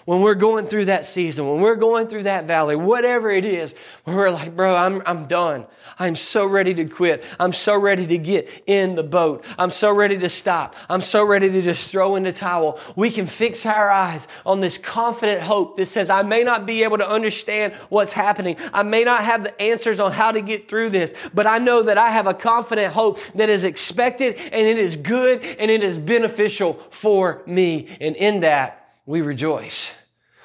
when 0.06 0.20
we're 0.20 0.36
going 0.36 0.66
through 0.66 0.86
that 0.86 1.04
season, 1.04 1.48
when 1.48 1.60
we're 1.60 1.74
going 1.74 2.06
through 2.06 2.22
that 2.22 2.44
valley, 2.44 2.76
whatever 2.76 3.28
it 3.28 3.44
is, 3.44 3.74
where 4.04 4.16
we're 4.16 4.30
like, 4.30 4.54
bro, 4.54 4.74
I'm, 4.74 5.02
I'm 5.04 5.26
done. 5.26 5.66
I'm 5.98 6.14
so 6.14 6.46
ready 6.46 6.74
to 6.74 6.84
quit. 6.84 7.24
I'm 7.40 7.52
so 7.52 7.76
ready 7.76 8.06
to 8.06 8.16
get 8.16 8.48
in 8.66 8.94
the 8.94 9.02
boat. 9.02 9.44
I'm 9.58 9.70
so 9.70 9.92
ready 9.92 10.16
to 10.18 10.28
stop. 10.28 10.76
I'm 10.88 11.00
so 11.00 11.24
ready 11.24 11.50
to 11.50 11.60
just 11.60 11.90
throw 11.90 12.14
in 12.14 12.22
the 12.22 12.32
towel. 12.32 12.78
We 12.94 13.10
can 13.10 13.26
fix 13.26 13.66
our 13.66 13.90
eyes 13.90 14.28
on 14.46 14.60
this 14.60 14.78
confident 14.78 15.42
hope 15.42 15.76
that 15.76 15.86
says, 15.86 16.08
I 16.08 16.22
may 16.22 16.44
not 16.44 16.66
be 16.66 16.84
able 16.84 16.98
to 16.98 17.08
understand 17.08 17.74
what's 17.88 18.12
happening. 18.12 18.56
I 18.72 18.84
may 18.84 19.02
not 19.02 19.24
have 19.24 19.42
the 19.42 19.60
answers 19.60 19.98
on 19.98 20.12
how 20.12 20.30
to 20.30 20.40
get 20.40 20.68
through 20.68 20.90
this, 20.90 21.14
but 21.34 21.48
I 21.48 21.58
know 21.58 21.82
that 21.82 21.98
I 21.98 22.10
have 22.10 22.28
a 22.28 22.34
confident 22.34 22.92
hope 22.92 23.18
that 23.34 23.48
is 23.48 23.64
expected 23.64 24.36
and 24.36 24.54
it 24.54 24.78
is 24.78 24.94
good 24.94 25.42
and 25.58 25.68
it 25.68 25.82
is 25.82 25.98
beneficial 25.98 26.74
for 26.74 27.42
me. 27.44 27.88
And 28.00 28.14
in 28.14 28.40
that, 28.40 28.85
we 29.06 29.22
rejoice. 29.22 29.94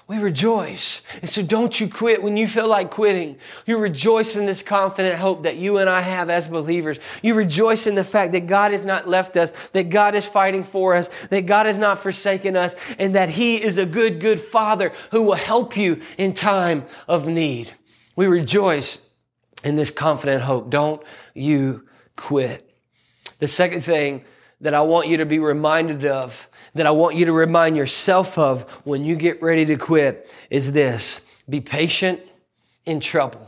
We 0.08 0.18
rejoice. 0.18 1.04
And 1.22 1.30
so 1.30 1.42
don't 1.42 1.80
you 1.80 1.88
quit 1.88 2.22
when 2.22 2.36
you 2.36 2.46
feel 2.46 2.68
like 2.68 2.92
quitting. 2.92 3.38
You 3.66 3.78
rejoice 3.78 4.36
in 4.36 4.46
this 4.46 4.62
confident 4.62 5.16
hope 5.16 5.44
that 5.44 5.56
you 5.56 5.78
and 5.78 5.90
I 5.90 6.02
have 6.02 6.30
as 6.30 6.50
believers. 6.50 7.00
You 7.22 7.34
rejoice 7.34 7.88
in 7.88 7.96
the 7.96 8.04
fact 8.04 8.34
that 8.34 8.46
God 8.46 8.72
has 8.74 8.84
not 8.84 9.08
left 9.08 9.38
us, 9.38 9.52
that 9.72 9.90
God 9.90 10.14
is 10.14 10.26
fighting 10.26 10.64
for 10.64 10.96
us, 10.96 11.10
that 11.30 11.46
God 11.46 11.66
has 11.66 11.78
not 11.78 12.00
forsaken 12.00 12.58
us, 12.58 12.76
and 13.00 13.16
that 13.16 13.30
He 13.30 13.56
is 13.56 13.78
a 13.78 13.86
good, 13.86 14.20
good 14.20 14.40
Father 14.40 14.92
who 15.12 15.24
will 15.24 15.36
help 15.36 15.78
you 15.78 16.02
in 16.18 16.34
time 16.34 16.84
of 17.08 17.26
need. 17.26 17.72
We 18.18 18.28
rejoice 18.28 19.08
in 19.64 19.78
this 19.78 19.92
confident 19.92 20.44
hope. 20.44 20.70
Don't 20.70 21.02
you 21.34 21.88
quit. 22.18 22.70
The 23.40 23.48
second 23.48 23.82
thing 23.82 24.26
that 24.60 24.74
I 24.74 24.82
want 24.82 25.08
you 25.08 25.18
to 25.18 25.26
be 25.26 25.40
reminded 25.40 26.06
of 26.06 26.50
that 26.74 26.88
I 26.88 26.92
want 26.92 27.16
you 27.16 27.26
to 27.26 27.34
remind 27.34 27.78
yourself 27.78 28.38
of 28.38 28.64
when 28.86 29.04
you 29.04 29.16
get 29.16 29.42
ready 29.42 29.66
to 29.66 29.76
quit 29.76 30.34
is 30.50 30.72
this. 30.72 31.22
Be 31.50 31.62
patient 31.62 32.22
in 32.86 33.00
trouble. 33.00 33.48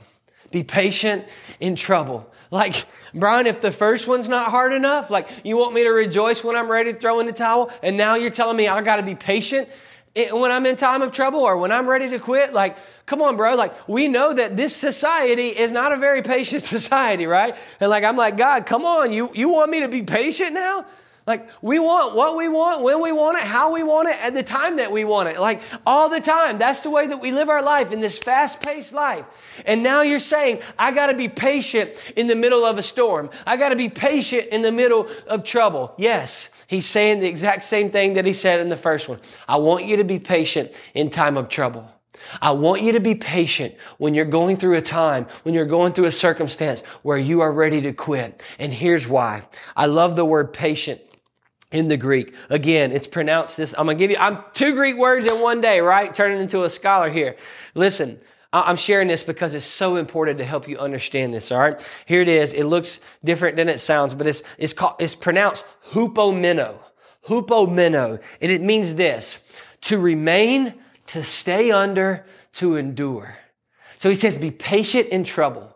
Be 0.52 0.64
patient 0.64 1.26
in 1.60 1.76
trouble. 1.76 2.30
Like, 2.52 2.86
Brian, 3.14 3.48
if 3.48 3.62
the 3.62 3.72
first 3.72 4.08
one's 4.08 4.28
not 4.28 4.52
hard 4.52 4.74
enough, 4.74 5.10
like 5.10 5.30
you 5.44 5.58
want 5.58 5.74
me 5.74 5.84
to 5.84 5.90
rejoice 5.90 6.44
when 6.44 6.56
I'm 6.56 6.70
ready 6.70 6.94
to 6.94 7.00
throw 7.00 7.20
in 7.20 7.28
the 7.28 7.34
towel, 7.34 7.72
and 7.82 7.98
now 7.98 8.16
you're 8.16 8.30
telling 8.30 8.58
me 8.58 8.68
I 8.68 8.82
got 8.82 8.98
to 8.98 9.04
be 9.04 9.16
patient 9.16 9.70
when 10.16 10.52
I'm 10.52 10.66
in 10.66 10.76
time 10.76 11.02
of 11.02 11.12
trouble 11.12 11.40
or 11.40 11.58
when 11.58 11.72
I'm 11.72 11.88
ready 11.88 12.10
to 12.10 12.20
quit, 12.20 12.54
like, 12.54 12.78
come 13.06 13.22
on, 13.22 13.36
bro. 13.36 13.56
Like, 13.56 13.88
we 13.90 14.08
know 14.08 14.34
that 14.34 14.56
this 14.56 14.76
society 14.76 15.48
is 15.48 15.72
not 15.72 15.92
a 15.92 15.98
very 15.98 16.22
patient 16.22 16.62
society, 16.76 17.26
right? 17.26 17.56
And 17.80 17.90
like, 17.90 18.04
I'm 18.04 18.18
like, 18.18 18.38
God, 18.38 18.66
come 18.66 18.86
on, 18.86 19.12
you, 19.12 19.32
you 19.34 19.50
want 19.50 19.72
me 19.72 19.80
to 19.82 19.88
be 19.88 20.04
patient 20.04 20.54
now? 20.54 20.86
Like, 21.26 21.50
we 21.62 21.80
want 21.80 22.16
what 22.16 22.36
we 22.36 22.50
want, 22.50 22.82
when 22.82 23.02
we 23.02 23.14
want 23.14 23.38
it, 23.38 23.44
how 23.46 23.72
we 23.72 23.82
want 23.82 24.10
it, 24.10 24.18
at 24.22 24.34
the 24.34 24.44
time 24.44 24.76
that 24.76 24.92
we 24.92 25.06
want 25.06 25.30
it. 25.30 25.40
Like, 25.40 25.62
all 25.86 26.10
the 26.10 26.20
time. 26.20 26.58
That's 26.58 26.82
the 26.82 26.90
way 26.90 27.08
that 27.08 27.22
we 27.22 27.32
live 27.32 27.48
our 27.48 27.62
life 27.62 27.94
in 27.94 28.02
this 28.02 28.18
fast 28.18 28.62
paced 28.62 28.94
life. 28.94 29.26
And 29.66 29.84
now 29.84 30.02
you're 30.02 30.20
saying, 30.20 30.60
I 30.78 30.92
gotta 30.92 31.14
be 31.14 31.30
patient 31.30 31.92
in 32.18 32.28
the 32.28 32.36
middle 32.36 32.66
of 32.66 32.78
a 32.78 32.82
storm. 32.82 33.30
I 33.48 33.56
gotta 33.56 33.78
be 33.78 33.88
patient 33.88 34.48
in 34.48 34.64
the 34.64 34.72
middle 34.72 35.08
of 35.28 35.46
trouble. 35.46 35.94
Yes. 35.98 36.50
He's 36.68 36.88
saying 36.88 37.20
the 37.20 37.28
exact 37.28 37.64
same 37.64 37.90
thing 37.90 38.14
that 38.14 38.26
he 38.26 38.34
said 38.34 38.60
in 38.60 38.68
the 38.68 38.78
first 38.78 39.08
one. 39.08 39.20
I 39.48 39.58
want 39.58 39.86
you 39.86 39.98
to 39.98 40.04
be 40.04 40.20
patient 40.20 40.78
in 40.94 41.10
time 41.10 41.38
of 41.38 41.48
trouble. 41.48 41.90
I 42.42 42.52
want 42.52 42.82
you 42.82 42.94
to 42.94 43.00
be 43.00 43.16
patient 43.16 43.76
when 43.98 44.14
you're 44.14 44.26
going 44.26 44.58
through 44.58 44.76
a 44.76 44.82
time, 44.82 45.28
when 45.44 45.54
you're 45.54 45.66
going 45.66 45.94
through 45.94 46.06
a 46.06 46.12
circumstance 46.12 46.82
where 47.02 47.18
you 47.18 47.42
are 47.42 47.52
ready 47.52 47.82
to 47.82 47.94
quit. 47.94 48.42
And 48.60 48.74
here's 48.74 49.08
why. 49.08 49.44
I 49.76 49.86
love 49.86 50.16
the 50.16 50.26
word 50.26 50.54
patient 50.54 51.02
in 51.74 51.90
the 51.90 51.98
Greek. 51.98 52.34
Again, 52.50 52.94
it's 52.94 53.08
pronounced 53.08 53.58
this. 53.58 53.76
I'm 53.78 53.88
going 53.88 53.98
to 53.98 54.02
give 54.02 54.12
you, 54.12 54.18
I'm 54.18 54.42
two 54.54 54.76
Greek 54.76 54.96
words 54.96 55.26
in 55.26 55.42
one 55.42 55.60
day, 55.60 55.82
right? 55.82 56.14
Turning 56.14 56.40
into 56.40 56.64
a 56.64 56.70
scholar 56.70 57.10
here. 57.10 57.36
Listen, 57.76 58.22
I'm 58.54 58.78
sharing 58.78 59.08
this 59.08 59.24
because 59.24 59.56
it's 59.56 59.66
so 59.66 59.96
important 59.96 60.38
to 60.38 60.46
help 60.46 60.68
you 60.68 60.78
understand 60.78 61.34
this, 61.34 61.52
all 61.52 61.60
right? 61.60 61.86
Here 62.06 62.22
it 62.22 62.30
is. 62.30 62.54
It 62.54 62.66
looks 62.66 63.00
different 63.26 63.58
than 63.58 63.68
it 63.68 63.80
sounds, 63.80 64.14
but 64.14 64.28
it's, 64.28 64.44
it's 64.60 64.74
called, 64.74 64.96
it's 65.00 65.16
pronounced 65.16 65.66
hupomeno. 65.90 66.78
hupomeno, 67.26 68.22
and 68.40 68.52
it 68.52 68.62
means 68.62 68.94
this, 68.94 69.44
to 69.82 69.98
remain, 69.98 70.76
to 71.08 71.24
stay 71.24 71.72
under, 71.72 72.26
to 72.54 72.76
endure. 72.76 73.36
So 73.98 74.10
he 74.10 74.16
says, 74.16 74.38
be 74.38 74.52
patient 74.52 75.08
in 75.10 75.24
trouble. 75.24 75.76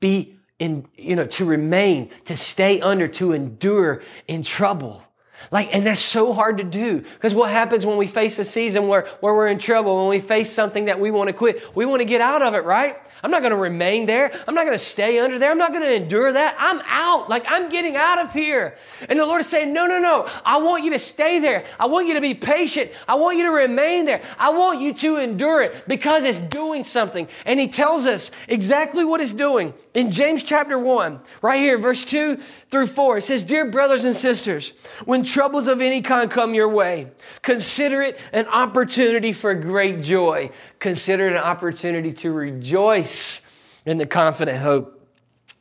Be 0.00 0.38
in, 0.58 0.86
you 0.96 1.16
know, 1.16 1.26
to 1.26 1.44
remain, 1.44 2.10
to 2.24 2.36
stay 2.36 2.80
under, 2.80 3.08
to 3.08 3.32
endure 3.32 4.02
in 4.26 4.42
trouble. 4.42 5.02
Like, 5.50 5.74
and 5.74 5.86
that's 5.86 6.00
so 6.00 6.32
hard 6.32 6.58
to 6.58 6.64
do. 6.64 7.00
Because 7.00 7.34
what 7.34 7.50
happens 7.50 7.86
when 7.86 7.96
we 7.96 8.06
face 8.06 8.38
a 8.38 8.44
season 8.44 8.88
where, 8.88 9.06
where 9.20 9.34
we're 9.34 9.48
in 9.48 9.58
trouble, 9.58 9.96
when 9.96 10.08
we 10.08 10.20
face 10.20 10.50
something 10.50 10.86
that 10.86 11.00
we 11.00 11.10
want 11.10 11.28
to 11.28 11.32
quit? 11.32 11.76
We 11.76 11.86
want 11.86 12.00
to 12.00 12.04
get 12.04 12.20
out 12.20 12.42
of 12.42 12.54
it, 12.54 12.64
right? 12.64 12.96
I'm 13.22 13.30
not 13.30 13.40
going 13.40 13.50
to 13.50 13.56
remain 13.56 14.06
there. 14.06 14.30
I'm 14.46 14.54
not 14.54 14.64
going 14.64 14.74
to 14.74 14.78
stay 14.78 15.18
under 15.18 15.38
there. 15.38 15.50
I'm 15.50 15.58
not 15.58 15.72
going 15.72 15.82
to 15.82 15.94
endure 15.94 16.32
that. 16.32 16.54
I'm 16.58 16.80
out. 16.86 17.28
Like, 17.28 17.44
I'm 17.48 17.68
getting 17.70 17.96
out 17.96 18.24
of 18.24 18.32
here. 18.32 18.76
And 19.08 19.18
the 19.18 19.26
Lord 19.26 19.40
is 19.40 19.48
saying, 19.48 19.72
no, 19.72 19.86
no, 19.86 19.98
no. 19.98 20.28
I 20.44 20.58
want 20.58 20.84
you 20.84 20.90
to 20.90 20.98
stay 20.98 21.38
there. 21.38 21.64
I 21.80 21.86
want 21.86 22.06
you 22.06 22.14
to 22.14 22.20
be 22.20 22.34
patient. 22.34 22.90
I 23.08 23.14
want 23.14 23.38
you 23.38 23.44
to 23.44 23.50
remain 23.50 24.04
there. 24.04 24.22
I 24.38 24.50
want 24.50 24.80
you 24.80 24.92
to 24.94 25.16
endure 25.16 25.62
it 25.62 25.84
because 25.88 26.24
it's 26.24 26.38
doing 26.38 26.84
something. 26.84 27.26
And 27.44 27.58
He 27.58 27.68
tells 27.68 28.06
us 28.06 28.30
exactly 28.48 29.04
what 29.04 29.20
it's 29.20 29.32
doing. 29.32 29.74
In 29.94 30.10
James 30.10 30.42
chapter 30.42 30.78
1, 30.78 31.20
right 31.40 31.58
here, 31.58 31.78
verse 31.78 32.04
2 32.04 32.38
through 32.70 32.86
4, 32.86 33.18
it 33.18 33.22
says, 33.22 33.42
Dear 33.42 33.70
brothers 33.70 34.04
and 34.04 34.14
sisters, 34.14 34.72
when 35.04 35.24
troubles 35.36 35.66
of 35.66 35.82
any 35.82 36.00
kind 36.00 36.30
come 36.30 36.54
your 36.54 36.66
way, 36.66 37.08
consider 37.42 38.00
it 38.00 38.18
an 38.32 38.46
opportunity 38.46 39.34
for 39.34 39.54
great 39.54 40.00
joy. 40.00 40.48
Consider 40.78 41.26
it 41.26 41.32
an 41.32 41.42
opportunity 41.42 42.10
to 42.10 42.32
rejoice 42.32 43.42
in 43.84 43.98
the 43.98 44.06
confident 44.06 44.56
hope. 44.62 44.98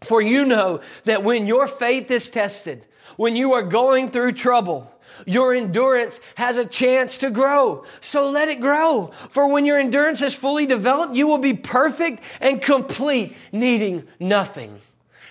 For 0.02 0.22
you 0.22 0.46
know 0.46 0.80
that 1.04 1.26
when 1.26 1.46
your 1.46 1.68
faith 1.68 2.10
is 2.10 2.30
tested, 2.30 2.86
when 3.18 3.36
you 3.36 3.52
are 3.52 3.64
going 3.64 4.12
through 4.12 4.32
trouble, 4.32 4.90
your 5.26 5.54
endurance 5.54 6.22
has 6.36 6.56
a 6.56 6.64
chance 6.64 7.18
to 7.18 7.30
grow. 7.30 7.84
So 8.00 8.30
let 8.30 8.48
it 8.48 8.62
grow. 8.62 9.12
For 9.28 9.52
when 9.52 9.66
your 9.66 9.78
endurance 9.78 10.22
is 10.22 10.34
fully 10.34 10.66
developed, 10.66 11.16
you 11.16 11.28
will 11.28 11.38
be 11.38 11.54
perfect 11.54 12.24
and 12.40 12.62
complete, 12.62 13.36
needing 13.52 14.08
nothing. 14.22 14.80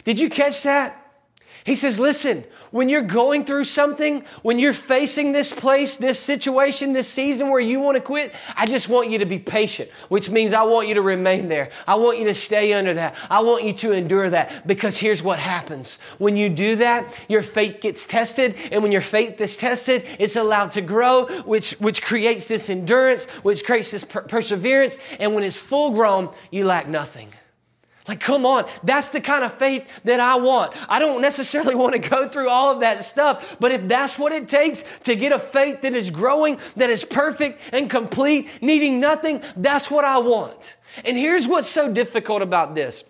Did 0.04 0.20
you 0.20 0.28
catch 0.28 0.64
that? 0.64 1.00
He 1.64 1.74
says, 1.74 1.98
listen, 1.98 2.44
when 2.74 2.88
you're 2.88 3.02
going 3.02 3.44
through 3.44 3.62
something, 3.62 4.24
when 4.42 4.58
you're 4.58 4.72
facing 4.72 5.30
this 5.30 5.52
place, 5.52 5.96
this 5.96 6.18
situation, 6.18 6.92
this 6.92 7.06
season 7.06 7.48
where 7.48 7.60
you 7.60 7.78
want 7.78 7.96
to 7.96 8.00
quit, 8.00 8.34
I 8.56 8.66
just 8.66 8.88
want 8.88 9.12
you 9.12 9.20
to 9.20 9.26
be 9.26 9.38
patient, 9.38 9.88
which 10.08 10.28
means 10.28 10.52
I 10.52 10.64
want 10.64 10.88
you 10.88 10.94
to 10.94 11.02
remain 11.02 11.46
there. 11.46 11.70
I 11.86 11.94
want 11.94 12.18
you 12.18 12.24
to 12.24 12.34
stay 12.34 12.72
under 12.72 12.92
that. 12.94 13.14
I 13.30 13.42
want 13.42 13.62
you 13.62 13.74
to 13.74 13.92
endure 13.92 14.28
that 14.28 14.66
because 14.66 14.98
here's 14.98 15.22
what 15.22 15.38
happens. 15.38 16.00
When 16.18 16.36
you 16.36 16.48
do 16.48 16.74
that, 16.74 17.16
your 17.28 17.42
faith 17.42 17.80
gets 17.80 18.06
tested. 18.06 18.56
And 18.72 18.82
when 18.82 18.90
your 18.90 19.00
faith 19.00 19.40
is 19.40 19.56
tested, 19.56 20.04
it's 20.18 20.34
allowed 20.34 20.72
to 20.72 20.80
grow, 20.80 21.26
which, 21.44 21.74
which 21.74 22.02
creates 22.02 22.48
this 22.48 22.68
endurance, 22.68 23.26
which 23.44 23.64
creates 23.64 23.92
this 23.92 24.02
per- 24.02 24.22
perseverance. 24.22 24.98
And 25.20 25.32
when 25.36 25.44
it's 25.44 25.58
full 25.58 25.92
grown, 25.92 26.34
you 26.50 26.64
lack 26.66 26.88
nothing. 26.88 27.28
Like, 28.06 28.20
come 28.20 28.44
on. 28.44 28.66
That's 28.82 29.08
the 29.08 29.20
kind 29.20 29.44
of 29.44 29.54
faith 29.54 29.88
that 30.04 30.20
I 30.20 30.36
want. 30.36 30.74
I 30.90 30.98
don't 30.98 31.22
necessarily 31.22 31.74
want 31.82 31.94
to 31.94 31.98
go 31.98 32.28
through 32.28 32.50
all 32.50 32.72
of 32.72 32.80
that 32.80 33.04
stuff, 33.04 33.56
but 33.60 33.72
if 33.72 33.88
that's 33.88 34.18
what 34.18 34.32
it 34.32 34.48
takes 34.48 34.84
to 35.04 35.16
get 35.16 35.32
a 35.32 35.38
faith 35.38 35.82
that 35.82 35.94
is 35.94 36.10
growing, 36.10 36.58
that 36.76 36.90
is 36.90 37.04
perfect 37.04 37.60
and 37.72 37.88
complete, 37.88 38.48
needing 38.60 39.00
nothing, 39.00 39.42
that's 39.56 39.90
what 39.90 40.04
I 40.04 40.18
want. 40.18 40.76
And 41.04 41.16
here's 41.16 41.48
what's 41.48 41.68
so 41.68 41.92
difficult 41.92 42.42
about 42.42 42.74
this. 42.74 43.04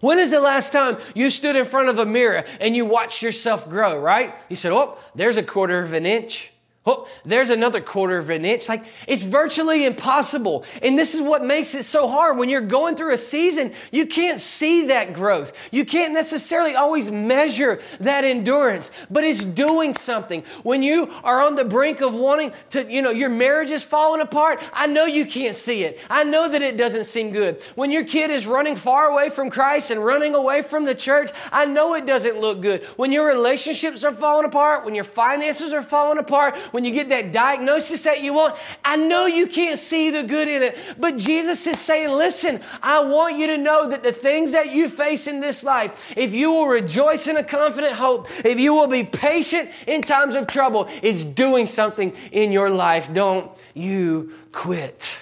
When 0.00 0.18
is 0.18 0.30
the 0.30 0.40
last 0.40 0.70
time 0.70 0.98
you 1.14 1.30
stood 1.30 1.56
in 1.56 1.64
front 1.64 1.88
of 1.88 1.98
a 1.98 2.04
mirror 2.04 2.44
and 2.60 2.76
you 2.76 2.84
watched 2.84 3.22
yourself 3.22 3.68
grow, 3.68 3.98
right? 3.98 4.34
You 4.50 4.56
said, 4.56 4.72
oh, 4.72 4.98
there's 5.14 5.38
a 5.38 5.42
quarter 5.42 5.80
of 5.80 5.94
an 5.94 6.04
inch. 6.04 6.52
Oh, 6.86 7.08
there's 7.24 7.48
another 7.48 7.80
quarter 7.80 8.18
of 8.18 8.28
an 8.28 8.44
inch. 8.44 8.68
Like, 8.68 8.84
it's 9.08 9.22
virtually 9.22 9.86
impossible. 9.86 10.66
And 10.82 10.98
this 10.98 11.14
is 11.14 11.22
what 11.22 11.42
makes 11.42 11.74
it 11.74 11.84
so 11.84 12.06
hard. 12.08 12.36
When 12.36 12.50
you're 12.50 12.60
going 12.60 12.94
through 12.94 13.14
a 13.14 13.18
season, 13.18 13.72
you 13.90 14.04
can't 14.04 14.38
see 14.38 14.88
that 14.88 15.14
growth. 15.14 15.54
You 15.70 15.86
can't 15.86 16.12
necessarily 16.12 16.74
always 16.74 17.10
measure 17.10 17.80
that 18.00 18.24
endurance, 18.24 18.90
but 19.10 19.24
it's 19.24 19.42
doing 19.42 19.94
something. 19.94 20.44
When 20.62 20.82
you 20.82 21.10
are 21.24 21.40
on 21.40 21.54
the 21.54 21.64
brink 21.64 22.02
of 22.02 22.14
wanting 22.14 22.52
to, 22.72 22.84
you 22.92 23.00
know, 23.00 23.10
your 23.10 23.30
marriage 23.30 23.70
is 23.70 23.82
falling 23.82 24.20
apart, 24.20 24.62
I 24.74 24.86
know 24.86 25.06
you 25.06 25.24
can't 25.24 25.56
see 25.56 25.84
it. 25.84 25.98
I 26.10 26.24
know 26.24 26.50
that 26.50 26.60
it 26.60 26.76
doesn't 26.76 27.04
seem 27.04 27.30
good. 27.30 27.62
When 27.76 27.92
your 27.92 28.04
kid 28.04 28.30
is 28.30 28.46
running 28.46 28.76
far 28.76 29.06
away 29.06 29.30
from 29.30 29.48
Christ 29.48 29.90
and 29.90 30.04
running 30.04 30.34
away 30.34 30.60
from 30.60 30.84
the 30.84 30.94
church, 30.94 31.30
I 31.50 31.64
know 31.64 31.94
it 31.94 32.04
doesn't 32.04 32.38
look 32.38 32.60
good. 32.60 32.84
When 32.96 33.10
your 33.10 33.26
relationships 33.26 34.04
are 34.04 34.12
falling 34.12 34.44
apart, 34.44 34.84
when 34.84 34.94
your 34.94 35.04
finances 35.04 35.72
are 35.72 35.80
falling 35.80 36.18
apart, 36.18 36.54
when 36.74 36.84
you 36.84 36.90
get 36.90 37.08
that 37.10 37.30
diagnosis 37.30 38.02
that 38.02 38.20
you 38.20 38.34
want, 38.34 38.56
I 38.84 38.96
know 38.96 39.26
you 39.26 39.46
can't 39.46 39.78
see 39.78 40.10
the 40.10 40.24
good 40.24 40.48
in 40.48 40.60
it, 40.60 40.76
but 40.98 41.16
Jesus 41.16 41.64
is 41.68 41.78
saying, 41.78 42.10
listen, 42.10 42.60
I 42.82 43.04
want 43.04 43.38
you 43.38 43.46
to 43.46 43.58
know 43.58 43.88
that 43.90 44.02
the 44.02 44.10
things 44.10 44.50
that 44.50 44.72
you 44.72 44.88
face 44.88 45.28
in 45.28 45.38
this 45.38 45.62
life, 45.62 46.12
if 46.16 46.34
you 46.34 46.50
will 46.50 46.66
rejoice 46.66 47.28
in 47.28 47.36
a 47.36 47.44
confident 47.44 47.92
hope, 47.94 48.26
if 48.44 48.58
you 48.58 48.74
will 48.74 48.88
be 48.88 49.04
patient 49.04 49.70
in 49.86 50.02
times 50.02 50.34
of 50.34 50.48
trouble, 50.48 50.88
it's 51.00 51.22
doing 51.22 51.68
something 51.68 52.12
in 52.32 52.50
your 52.50 52.70
life. 52.70 53.12
Don't 53.12 53.52
you 53.74 54.32
quit. 54.50 55.16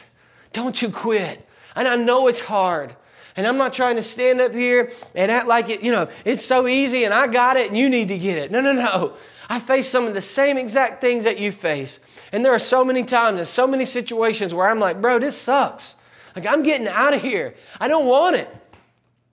Don't 0.55 0.81
you 0.81 0.88
quit. 0.88 1.47
And 1.77 1.87
I 1.87 1.97
know 1.97 2.29
it's 2.29 2.41
hard. 2.41 2.97
And 3.37 3.47
I'm 3.47 3.59
not 3.59 3.75
trying 3.75 3.97
to 3.97 4.03
stand 4.03 4.41
up 4.41 4.55
here 4.55 4.91
and 5.15 5.31
act 5.31 5.47
like 5.47 5.69
it, 5.69 5.83
you 5.83 5.93
know, 5.93 6.09
it's 6.25 6.43
so 6.43 6.67
easy 6.67 7.05
and 7.05 7.12
I 7.12 7.27
got 7.27 7.59
it 7.59 7.69
and 7.69 7.77
you 7.77 7.91
need 7.91 8.09
to 8.09 8.17
get 8.17 8.38
it. 8.38 8.51
No, 8.51 8.62
no, 8.62 8.73
no. 8.73 9.12
I 9.49 9.59
face 9.59 9.89
some 9.89 10.07
of 10.07 10.15
the 10.15 10.23
same 10.23 10.57
exact 10.57 11.01
things 11.01 11.25
that 11.25 11.39
you 11.39 11.53
face. 11.53 12.01
And 12.33 12.45
there 12.45 12.55
are 12.55 12.59
so 12.59 12.85
many 12.85 13.05
times 13.05 13.39
and 13.39 13.49
so 13.49 13.67
many 13.67 13.85
situations 13.85 14.55
where 14.55 14.69
I'm 14.69 14.79
like, 14.79 15.01
bro, 15.01 15.19
this 15.19 15.37
sucks. 15.37 15.95
Like, 16.35 16.47
I'm 16.47 16.63
getting 16.63 16.89
out 16.89 17.15
of 17.15 17.21
here. 17.21 17.55
I 17.81 17.89
don't 17.89 18.07
want 18.07 18.37
it. 18.37 18.49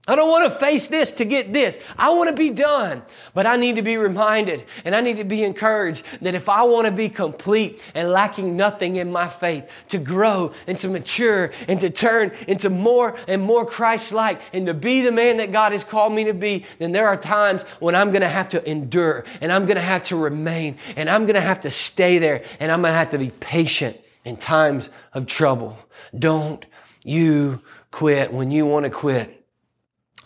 I 0.09 0.15
don't 0.15 0.29
want 0.29 0.51
to 0.51 0.59
face 0.59 0.87
this 0.87 1.11
to 1.13 1.25
get 1.25 1.53
this. 1.53 1.77
I 1.95 2.09
want 2.09 2.31
to 2.31 2.35
be 2.35 2.49
done. 2.49 3.03
But 3.35 3.45
I 3.45 3.57
need 3.57 3.75
to 3.75 3.83
be 3.83 3.95
reminded 3.95 4.65
and 4.83 4.95
I 4.95 5.01
need 5.01 5.17
to 5.17 5.23
be 5.23 5.43
encouraged 5.43 6.03
that 6.23 6.33
if 6.33 6.49
I 6.49 6.63
want 6.63 6.87
to 6.87 6.91
be 6.91 7.09
complete 7.09 7.87
and 7.93 8.09
lacking 8.09 8.57
nothing 8.57 8.95
in 8.95 9.11
my 9.11 9.27
faith, 9.29 9.71
to 9.89 9.99
grow 9.99 10.51
and 10.65 10.79
to 10.79 10.89
mature 10.89 11.51
and 11.67 11.79
to 11.81 11.91
turn 11.91 12.31
into 12.47 12.71
more 12.71 13.15
and 13.27 13.43
more 13.43 13.67
Christ 13.67 14.11
like 14.11 14.41
and 14.51 14.65
to 14.65 14.73
be 14.73 15.01
the 15.01 15.11
man 15.11 15.37
that 15.37 15.51
God 15.51 15.73
has 15.73 15.83
called 15.83 16.11
me 16.11 16.23
to 16.23 16.33
be, 16.33 16.65
then 16.79 16.91
there 16.91 17.07
are 17.07 17.15
times 17.15 17.61
when 17.79 17.93
I'm 17.93 18.09
going 18.09 18.21
to 18.21 18.29
have 18.29 18.49
to 18.49 18.67
endure 18.67 19.25
and 19.41 19.51
I'm 19.51 19.65
going 19.65 19.75
to 19.75 19.81
have 19.81 20.05
to 20.05 20.15
remain 20.15 20.79
and 20.95 21.07
I'm 21.07 21.25
going 21.27 21.35
to 21.35 21.41
have 21.41 21.61
to 21.61 21.69
stay 21.69 22.17
there 22.17 22.43
and 22.59 22.71
I'm 22.71 22.81
going 22.81 22.93
to 22.93 22.97
have 22.97 23.11
to 23.11 23.19
be 23.19 23.29
patient 23.29 23.95
in 24.25 24.37
times 24.37 24.89
of 25.13 25.27
trouble. 25.27 25.77
Don't 26.17 26.65
you 27.03 27.61
quit 27.91 28.33
when 28.33 28.49
you 28.49 28.65
want 28.65 28.85
to 28.85 28.89
quit. 28.89 29.38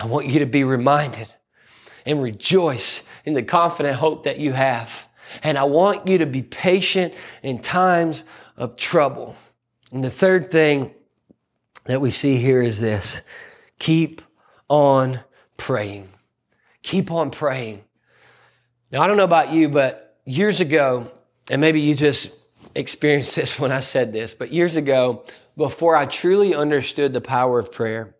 I 0.00 0.06
want 0.06 0.26
you 0.26 0.40
to 0.40 0.46
be 0.46 0.64
reminded 0.64 1.32
and 2.04 2.22
rejoice 2.22 3.02
in 3.24 3.34
the 3.34 3.42
confident 3.42 3.96
hope 3.96 4.24
that 4.24 4.38
you 4.38 4.52
have. 4.52 5.08
And 5.42 5.56
I 5.56 5.64
want 5.64 6.06
you 6.06 6.18
to 6.18 6.26
be 6.26 6.42
patient 6.42 7.14
in 7.42 7.60
times 7.60 8.24
of 8.56 8.76
trouble. 8.76 9.36
And 9.90 10.04
the 10.04 10.10
third 10.10 10.50
thing 10.50 10.92
that 11.84 12.00
we 12.00 12.10
see 12.10 12.36
here 12.36 12.62
is 12.62 12.80
this 12.80 13.20
keep 13.78 14.22
on 14.68 15.20
praying. 15.56 16.08
Keep 16.82 17.10
on 17.10 17.30
praying. 17.30 17.84
Now, 18.90 19.02
I 19.02 19.06
don't 19.06 19.16
know 19.16 19.24
about 19.24 19.52
you, 19.52 19.68
but 19.68 20.18
years 20.24 20.60
ago, 20.60 21.10
and 21.50 21.60
maybe 21.60 21.80
you 21.80 21.94
just 21.94 22.36
experienced 22.74 23.36
this 23.36 23.58
when 23.58 23.72
I 23.72 23.80
said 23.80 24.12
this, 24.12 24.34
but 24.34 24.52
years 24.52 24.76
ago, 24.76 25.24
before 25.56 25.96
I 25.96 26.06
truly 26.06 26.54
understood 26.54 27.12
the 27.12 27.20
power 27.20 27.58
of 27.58 27.72
prayer, 27.72 28.14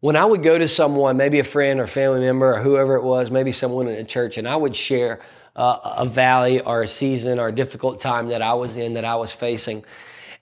when 0.00 0.16
I 0.16 0.24
would 0.24 0.42
go 0.42 0.58
to 0.58 0.68
someone, 0.68 1.16
maybe 1.16 1.38
a 1.38 1.44
friend 1.44 1.80
or 1.80 1.86
family 1.86 2.20
member 2.20 2.54
or 2.54 2.60
whoever 2.60 2.96
it 2.96 3.02
was, 3.02 3.30
maybe 3.30 3.52
someone 3.52 3.88
in 3.88 3.94
a 3.94 4.04
church, 4.04 4.38
and 4.38 4.46
I 4.46 4.56
would 4.56 4.76
share 4.76 5.20
uh, 5.54 5.78
a 5.98 6.06
valley 6.06 6.60
or 6.60 6.82
a 6.82 6.88
season 6.88 7.38
or 7.38 7.48
a 7.48 7.52
difficult 7.52 7.98
time 7.98 8.28
that 8.28 8.42
I 8.42 8.54
was 8.54 8.76
in, 8.76 8.94
that 8.94 9.04
I 9.04 9.16
was 9.16 9.32
facing. 9.32 9.84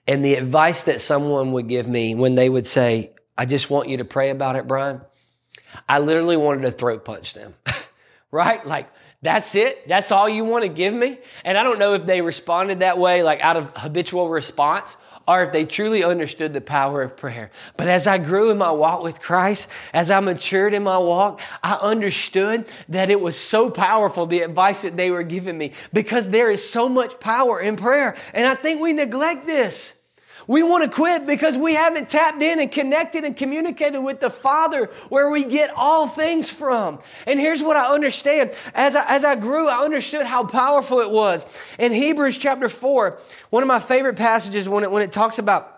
And 0.07 0.23
the 0.23 0.35
advice 0.35 0.83
that 0.83 1.01
someone 1.01 1.53
would 1.53 1.67
give 1.67 1.87
me 1.87 2.15
when 2.15 2.35
they 2.35 2.49
would 2.49 2.67
say, 2.67 3.11
I 3.37 3.45
just 3.45 3.69
want 3.69 3.89
you 3.89 3.97
to 3.97 4.05
pray 4.05 4.29
about 4.29 4.55
it, 4.55 4.67
Brian, 4.67 5.01
I 5.89 5.99
literally 5.99 6.37
wanted 6.37 6.61
to 6.61 6.71
throat 6.71 7.05
punch 7.05 7.33
them, 7.33 7.55
right? 8.31 8.65
Like, 8.65 8.89
that's 9.21 9.55
it. 9.55 9.87
That's 9.87 10.11
all 10.11 10.29
you 10.29 10.45
want 10.45 10.63
to 10.63 10.69
give 10.69 10.93
me. 10.93 11.17
And 11.43 11.57
I 11.57 11.63
don't 11.63 11.79
know 11.79 11.95
if 11.95 12.05
they 12.05 12.21
responded 12.21 12.79
that 12.79 12.97
way, 12.97 13.23
like 13.23 13.41
out 13.41 13.57
of 13.57 13.71
habitual 13.75 14.29
response, 14.29 14.97
or 15.27 15.41
if 15.41 15.51
they 15.51 15.65
truly 15.65 16.03
understood 16.03 16.53
the 16.53 16.61
power 16.61 17.01
of 17.01 17.17
prayer. 17.17 17.51
But 17.77 17.87
as 17.87 18.05
I 18.05 18.17
grew 18.19 18.51
in 18.51 18.57
my 18.57 18.71
walk 18.71 19.01
with 19.01 19.21
Christ, 19.21 19.67
as 19.93 20.11
I 20.11 20.19
matured 20.19 20.73
in 20.73 20.83
my 20.83 20.97
walk, 20.97 21.41
I 21.63 21.73
understood 21.81 22.67
that 22.89 23.09
it 23.09 23.19
was 23.19 23.37
so 23.37 23.69
powerful, 23.69 24.27
the 24.27 24.41
advice 24.41 24.83
that 24.83 24.97
they 24.97 25.09
were 25.09 25.23
giving 25.23 25.57
me, 25.57 25.71
because 25.91 26.29
there 26.29 26.51
is 26.51 26.67
so 26.67 26.87
much 26.87 27.19
power 27.19 27.59
in 27.59 27.75
prayer. 27.75 28.15
And 28.33 28.47
I 28.47 28.55
think 28.55 28.81
we 28.81 28.93
neglect 28.93 29.47
this. 29.47 29.94
We 30.47 30.63
want 30.63 30.83
to 30.83 30.89
quit 30.89 31.25
because 31.25 31.57
we 31.57 31.73
haven't 31.73 32.09
tapped 32.09 32.41
in 32.41 32.59
and 32.59 32.71
connected 32.71 33.23
and 33.23 33.35
communicated 33.35 34.01
with 34.01 34.19
the 34.19 34.29
Father 34.29 34.85
where 35.09 35.29
we 35.29 35.43
get 35.43 35.71
all 35.75 36.07
things 36.07 36.51
from. 36.51 36.99
And 37.25 37.39
here's 37.39 37.63
what 37.63 37.77
I 37.77 37.93
understand. 37.93 38.53
As 38.73 38.95
I, 38.95 39.05
as 39.07 39.25
I 39.25 39.35
grew, 39.35 39.67
I 39.67 39.83
understood 39.83 40.25
how 40.25 40.45
powerful 40.45 40.99
it 40.99 41.09
was. 41.09 41.45
In 41.79 41.91
Hebrews 41.91 42.37
chapter 42.37 42.69
4, 42.69 43.19
one 43.49 43.63
of 43.63 43.67
my 43.67 43.79
favorite 43.79 44.15
passages 44.17 44.69
when 44.69 44.83
it, 44.83 44.91
when 44.91 45.01
it 45.01 45.11
talks 45.11 45.39
about 45.39 45.75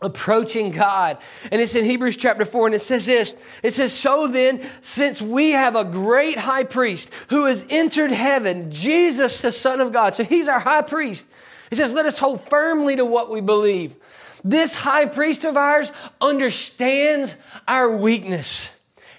approaching 0.00 0.70
God. 0.70 1.18
And 1.50 1.60
it's 1.60 1.74
in 1.74 1.84
Hebrews 1.84 2.16
chapter 2.16 2.44
4, 2.44 2.66
and 2.66 2.74
it 2.74 2.82
says 2.82 3.06
this 3.06 3.34
It 3.62 3.72
says, 3.72 3.92
So 3.92 4.28
then, 4.28 4.68
since 4.80 5.20
we 5.20 5.52
have 5.52 5.76
a 5.76 5.84
great 5.84 6.38
high 6.38 6.64
priest 6.64 7.10
who 7.30 7.46
has 7.46 7.64
entered 7.70 8.10
heaven, 8.12 8.70
Jesus, 8.70 9.40
the 9.40 9.52
Son 9.52 9.80
of 9.80 9.92
God, 9.92 10.14
so 10.14 10.24
he's 10.24 10.48
our 10.48 10.60
high 10.60 10.82
priest. 10.82 11.26
He 11.70 11.76
says, 11.76 11.92
Let 11.92 12.06
us 12.06 12.18
hold 12.18 12.48
firmly 12.48 12.96
to 12.96 13.04
what 13.04 13.30
we 13.30 13.40
believe. 13.40 13.96
This 14.42 14.74
high 14.74 15.06
priest 15.06 15.44
of 15.44 15.56
ours 15.56 15.90
understands 16.20 17.36
our 17.66 17.90
weakness. 17.90 18.68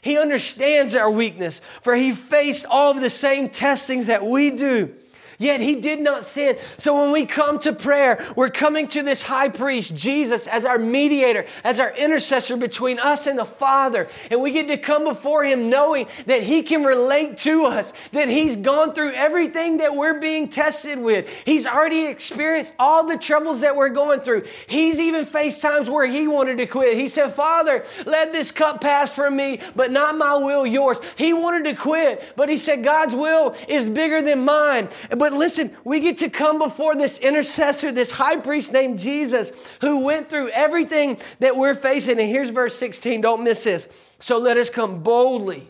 He 0.01 0.19
understands 0.19 0.95
our 0.95 1.09
weakness, 1.09 1.61
for 1.81 1.95
he 1.95 2.13
faced 2.13 2.65
all 2.67 2.91
of 2.91 3.01
the 3.01 3.09
same 3.09 3.49
testings 3.49 4.05
that 4.05 4.23
we 4.23 4.51
do. 4.51 4.93
Yet 5.37 5.61
he 5.61 5.75
did 5.75 5.99
not 5.99 6.23
sin. 6.23 6.57
So 6.77 7.01
when 7.01 7.11
we 7.11 7.25
come 7.25 7.59
to 7.59 7.73
prayer, 7.73 8.25
we're 8.35 8.49
coming 8.49 8.87
to 8.89 9.03
this 9.03 9.23
high 9.23 9.49
priest, 9.49 9.95
Jesus, 9.95 10.47
as 10.47 10.65
our 10.65 10.77
mediator, 10.77 11.45
as 11.63 11.79
our 11.79 11.93
intercessor 11.95 12.57
between 12.57 12.99
us 12.99 13.27
and 13.27 13.37
the 13.37 13.45
Father. 13.45 14.07
And 14.31 14.41
we 14.41 14.51
get 14.51 14.67
to 14.67 14.77
come 14.77 15.03
before 15.03 15.43
him 15.43 15.69
knowing 15.69 16.07
that 16.25 16.43
he 16.43 16.61
can 16.63 16.83
relate 16.83 17.37
to 17.39 17.65
us, 17.65 17.93
that 18.11 18.29
he's 18.29 18.55
gone 18.55 18.93
through 18.93 19.13
everything 19.13 19.77
that 19.77 19.95
we're 19.95 20.19
being 20.19 20.47
tested 20.47 20.99
with. 20.99 21.29
He's 21.45 21.65
already 21.65 22.07
experienced 22.07 22.73
all 22.79 23.05
the 23.05 23.17
troubles 23.17 23.61
that 23.61 23.75
we're 23.75 23.89
going 23.89 24.21
through. 24.21 24.43
He's 24.67 24.99
even 24.99 25.25
faced 25.25 25.61
times 25.61 25.89
where 25.89 26.05
he 26.05 26.27
wanted 26.27 26.57
to 26.57 26.65
quit. 26.65 26.97
He 26.97 27.07
said, 27.07 27.33
Father, 27.33 27.83
let 28.05 28.31
this 28.31 28.51
cup 28.51 28.81
pass 28.81 29.13
from 29.13 29.35
me, 29.35 29.59
but 29.75 29.91
not 29.91 30.17
my 30.17 30.35
will, 30.35 30.65
yours. 30.65 30.99
He 31.17 31.33
wanted 31.33 31.65
to 31.65 31.75
quit, 31.75 32.33
but 32.35 32.49
he 32.49 32.57
said, 32.57 32.83
God's 32.83 33.15
will 33.15 33.55
is 33.67 33.87
bigger 33.87 34.21
than 34.21 34.45
mine. 34.45 34.89
But 35.09 35.24
but 35.25 35.33
listen, 35.33 35.71
we 35.83 36.01
get 36.01 36.19
to 36.19 36.29
come 36.29 36.59
before 36.59 36.93
this 36.93 37.17
intercessor, 37.17 37.91
this 37.91 38.11
high 38.11 38.37
priest 38.37 38.71
named 38.71 38.99
Jesus, 38.99 39.51
who 39.81 40.05
went 40.05 40.29
through 40.29 40.49
everything 40.49 41.17
that 41.39 41.57
we're 41.57 41.73
facing. 41.73 42.19
And 42.19 42.29
here's 42.29 42.51
verse 42.51 42.75
16. 42.75 43.21
Don't 43.21 43.43
miss 43.43 43.63
this. 43.63 44.15
So 44.19 44.37
let 44.37 44.55
us 44.55 44.69
come 44.69 45.01
boldly 45.01 45.67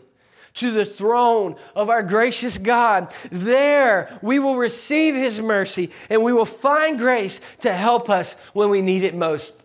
to 0.56 0.72
the 0.72 0.84
throne 0.84 1.56
of 1.74 1.88
our 1.88 2.02
gracious 2.02 2.58
God. 2.58 3.14
There 3.30 4.18
we 4.20 4.38
will 4.38 4.56
receive 4.56 5.14
his 5.14 5.40
mercy 5.40 5.90
and 6.10 6.22
we 6.22 6.34
will 6.34 6.44
find 6.44 6.98
grace 6.98 7.40
to 7.60 7.72
help 7.72 8.10
us 8.10 8.34
when 8.52 8.68
we 8.68 8.82
need 8.82 9.04
it 9.04 9.14
most. 9.14 9.62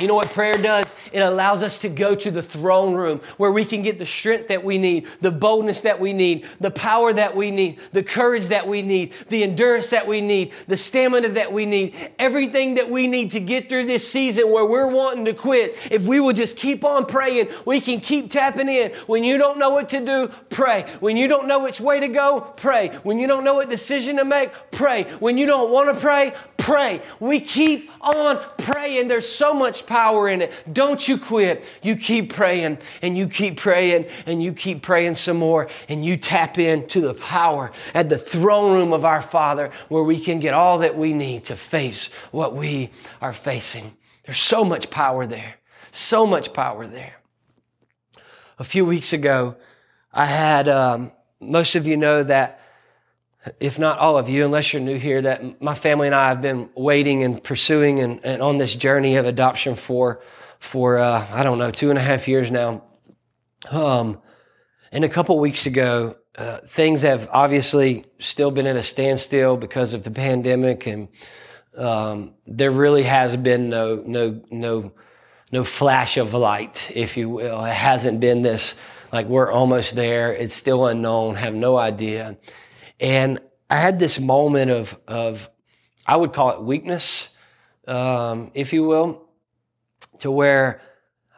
You 0.00 0.08
know 0.08 0.14
what 0.14 0.30
prayer 0.30 0.54
does? 0.54 0.92
It 1.12 1.20
allows 1.20 1.62
us 1.62 1.78
to 1.78 1.88
go 1.88 2.16
to 2.16 2.30
the 2.32 2.42
throne 2.42 2.94
room 2.94 3.20
where 3.36 3.52
we 3.52 3.64
can 3.64 3.82
get 3.82 3.98
the 3.98 4.06
strength 4.06 4.48
that 4.48 4.64
we 4.64 4.76
need, 4.76 5.06
the 5.20 5.30
boldness 5.30 5.82
that 5.82 6.00
we 6.00 6.12
need, 6.12 6.44
the 6.58 6.72
power 6.72 7.12
that 7.12 7.36
we 7.36 7.52
need, 7.52 7.78
the 7.92 8.02
courage 8.02 8.48
that 8.48 8.66
we 8.66 8.82
need, 8.82 9.12
the 9.28 9.44
endurance 9.44 9.90
that 9.90 10.08
we 10.08 10.20
need, 10.20 10.52
the 10.66 10.76
stamina 10.76 11.28
that 11.28 11.52
we 11.52 11.64
need, 11.64 11.94
everything 12.18 12.74
that 12.74 12.90
we 12.90 13.06
need 13.06 13.30
to 13.30 13.40
get 13.40 13.68
through 13.68 13.86
this 13.86 14.06
season 14.10 14.50
where 14.50 14.66
we're 14.66 14.88
wanting 14.88 15.24
to 15.26 15.32
quit. 15.32 15.76
If 15.92 16.02
we 16.02 16.18
will 16.18 16.32
just 16.32 16.56
keep 16.56 16.84
on 16.84 17.06
praying, 17.06 17.48
we 17.64 17.80
can 17.80 18.00
keep 18.00 18.30
tapping 18.30 18.68
in. 18.68 18.90
When 19.06 19.22
you 19.22 19.38
don't 19.38 19.60
know 19.60 19.70
what 19.70 19.88
to 19.90 20.04
do, 20.04 20.28
pray. 20.50 20.82
When 20.98 21.16
you 21.16 21.28
don't 21.28 21.46
know 21.46 21.62
which 21.62 21.80
way 21.80 22.00
to 22.00 22.08
go, 22.08 22.40
pray. 22.40 22.88
When 23.04 23.20
you 23.20 23.28
don't 23.28 23.44
know 23.44 23.54
what 23.54 23.70
decision 23.70 24.16
to 24.16 24.24
make, 24.24 24.50
pray. 24.72 25.04
When 25.20 25.38
you 25.38 25.46
don't 25.46 25.70
want 25.70 25.94
to 25.94 26.00
pray, 26.00 26.34
pray. 26.64 27.02
We 27.20 27.40
keep 27.40 27.90
on 28.00 28.40
praying. 28.56 29.08
There's 29.08 29.28
so 29.28 29.52
much 29.52 29.86
power 29.86 30.28
in 30.28 30.40
it. 30.40 30.64
Don't 30.72 31.06
you 31.06 31.18
quit. 31.18 31.70
You 31.82 31.94
keep 31.94 32.32
praying 32.32 32.78
and 33.02 33.18
you 33.18 33.28
keep 33.28 33.58
praying 33.58 34.06
and 34.24 34.42
you 34.42 34.54
keep 34.54 34.80
praying 34.80 35.16
some 35.16 35.36
more 35.36 35.68
and 35.90 36.02
you 36.02 36.16
tap 36.16 36.58
into 36.58 37.02
the 37.02 37.12
power 37.12 37.70
at 37.92 38.08
the 38.08 38.16
throne 38.16 38.72
room 38.72 38.92
of 38.94 39.04
our 39.04 39.20
Father 39.20 39.70
where 39.88 40.02
we 40.02 40.18
can 40.18 40.40
get 40.40 40.54
all 40.54 40.78
that 40.78 40.96
we 40.96 41.12
need 41.12 41.44
to 41.44 41.56
face 41.56 42.06
what 42.30 42.56
we 42.56 42.90
are 43.20 43.34
facing. 43.34 43.94
There's 44.24 44.38
so 44.38 44.64
much 44.64 44.88
power 44.88 45.26
there. 45.26 45.56
So 45.90 46.26
much 46.26 46.54
power 46.54 46.86
there. 46.86 47.20
A 48.58 48.64
few 48.64 48.86
weeks 48.86 49.12
ago, 49.12 49.56
I 50.14 50.24
had, 50.24 50.66
um, 50.68 51.12
most 51.40 51.74
of 51.74 51.86
you 51.86 51.98
know 51.98 52.22
that 52.22 52.63
if 53.60 53.78
not 53.78 53.98
all 53.98 54.16
of 54.16 54.28
you, 54.28 54.44
unless 54.44 54.72
you're 54.72 54.82
new 54.82 54.98
here, 54.98 55.20
that 55.22 55.60
my 55.60 55.74
family 55.74 56.06
and 56.06 56.14
I 56.14 56.28
have 56.28 56.40
been 56.40 56.70
waiting 56.74 57.22
and 57.22 57.42
pursuing 57.42 58.00
and, 58.00 58.24
and 58.24 58.42
on 58.42 58.56
this 58.56 58.74
journey 58.74 59.16
of 59.16 59.26
adoption 59.26 59.74
for, 59.74 60.20
for 60.58 60.98
uh, 60.98 61.26
I 61.30 61.42
don't 61.42 61.58
know, 61.58 61.70
two 61.70 61.90
and 61.90 61.98
a 61.98 62.02
half 62.02 62.26
years 62.26 62.50
now. 62.50 62.82
Um, 63.70 64.20
and 64.92 65.04
a 65.04 65.08
couple 65.08 65.38
weeks 65.38 65.66
ago, 65.66 66.16
uh, 66.36 66.58
things 66.66 67.02
have 67.02 67.28
obviously 67.32 68.04
still 68.18 68.50
been 68.50 68.66
at 68.66 68.76
a 68.76 68.82
standstill 68.82 69.56
because 69.56 69.94
of 69.94 70.02
the 70.02 70.10
pandemic, 70.10 70.86
and 70.86 71.08
um, 71.76 72.34
there 72.46 72.70
really 72.70 73.04
has 73.04 73.36
been 73.36 73.68
no 73.68 74.02
no 74.04 74.42
no 74.50 74.92
no 75.52 75.64
flash 75.64 76.16
of 76.16 76.34
light, 76.34 76.90
if 76.94 77.16
you 77.16 77.28
will. 77.28 77.64
It 77.64 77.74
hasn't 77.74 78.20
been 78.20 78.42
this 78.42 78.74
like 79.12 79.26
we're 79.26 79.50
almost 79.50 79.94
there. 79.94 80.32
It's 80.32 80.54
still 80.54 80.86
unknown. 80.86 81.36
Have 81.36 81.54
no 81.54 81.76
idea. 81.76 82.36
And 83.04 83.38
I 83.68 83.76
had 83.76 83.98
this 83.98 84.18
moment 84.18 84.70
of, 84.70 84.98
of 85.06 85.50
I 86.06 86.16
would 86.16 86.32
call 86.32 86.52
it 86.52 86.62
weakness, 86.62 87.28
um, 87.86 88.50
if 88.54 88.72
you 88.72 88.84
will, 88.84 89.28
to 90.20 90.30
where 90.30 90.80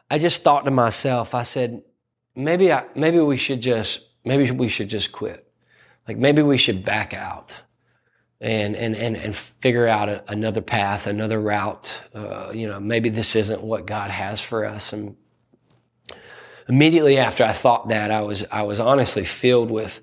I 0.08 0.20
just 0.20 0.44
thought 0.44 0.64
to 0.66 0.70
myself, 0.70 1.34
I 1.34 1.42
said, 1.42 1.82
maybe 2.36 2.72
I, 2.72 2.86
maybe 2.94 3.18
we 3.18 3.36
should 3.36 3.60
just, 3.60 3.98
maybe 4.24 4.48
we 4.52 4.68
should 4.68 4.88
just 4.88 5.10
quit. 5.10 5.44
Like 6.06 6.18
maybe 6.18 6.40
we 6.40 6.56
should 6.56 6.84
back 6.84 7.12
out 7.12 7.60
and, 8.40 8.76
and, 8.76 8.94
and, 8.94 9.16
and 9.16 9.34
figure 9.34 9.88
out 9.88 10.08
a, 10.08 10.22
another 10.30 10.60
path, 10.60 11.08
another 11.08 11.40
route. 11.40 12.00
Uh, 12.14 12.52
you 12.54 12.68
know, 12.68 12.78
maybe 12.78 13.08
this 13.08 13.34
isn't 13.34 13.60
what 13.60 13.88
God 13.88 14.12
has 14.12 14.40
for 14.40 14.64
us. 14.64 14.92
And 14.92 15.16
immediately 16.68 17.18
after 17.18 17.42
I 17.42 17.50
thought 17.50 17.88
that, 17.88 18.12
I 18.12 18.20
was, 18.20 18.44
I 18.52 18.62
was 18.62 18.78
honestly 18.78 19.24
filled 19.24 19.72
with, 19.72 20.00